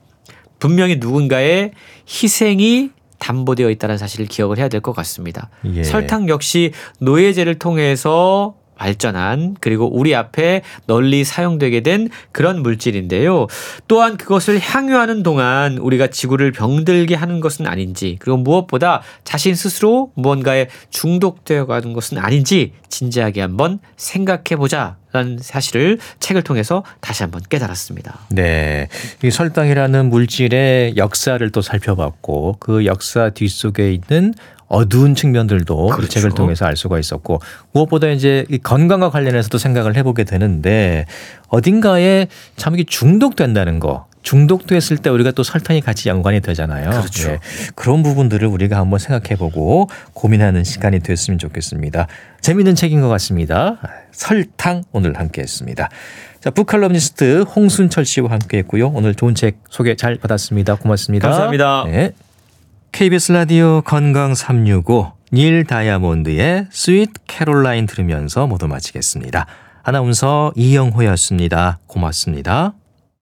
[0.58, 1.72] 분명히 누군가의
[2.08, 5.50] 희생이 담보되어 있다는 사실을 기억을 해야 될 것 같습니다.
[5.74, 5.82] 예.
[5.82, 13.48] 설탕 역시 노예제를 통해서 발전한 그리고 우리 앞에 널리 사용되게 된 그런 물질인데요.
[13.88, 20.68] 또한 그것을 향유하는 동안 우리가 지구를 병들게 하는 것은 아닌지 그리고 무엇보다 자신 스스로 무언가에
[20.90, 28.18] 중독되어 가는 것은 아닌지 진지하게 한번 생각해 보자 라는 사실을 책을 통해서 다시 한번 깨달았습니다.
[28.30, 28.88] 네.
[29.22, 34.34] 이 설탕이라는 물질의 역사를 또 살펴봤고 그 역사 뒤속에 있는
[34.68, 36.08] 어두운 측면들도 이 그렇죠.
[36.12, 37.40] 책을 통해서 알 수가 있었고
[37.72, 41.06] 무엇보다 이제 이 건강과 관련해서도 생각을 해보게 되는데
[41.48, 44.07] 어딘가에 참 이게 중독된다는 거.
[44.28, 46.90] 중독됐을 때 우리가 또 설탕이 같이 연관이 되잖아요.
[46.90, 47.28] 그렇죠.
[47.28, 47.38] 네.
[47.74, 52.06] 그런 부분들을 우리가 한번 생각해보고 고민하는 시간이 됐으면 좋겠습니다.
[52.42, 53.78] 재미있는 책인 것 같습니다.
[54.12, 55.88] 설탕 오늘 함께했습니다.
[56.40, 58.88] 자, 북칼럼니스트 홍순철 씨와 함께했고요.
[58.88, 60.74] 오늘 좋은 책 소개 잘 받았습니다.
[60.74, 61.26] 고맙습니다.
[61.26, 61.84] 감사합니다.
[61.86, 62.10] 네.
[62.92, 69.46] KBS 라디오 건강 365 닐 다이아몬드의 Sweet Caroline 들으면서 모두 마치겠습니다.
[69.82, 71.78] 아나운서 이영호였습니다.
[71.86, 72.74] 고맙습니다.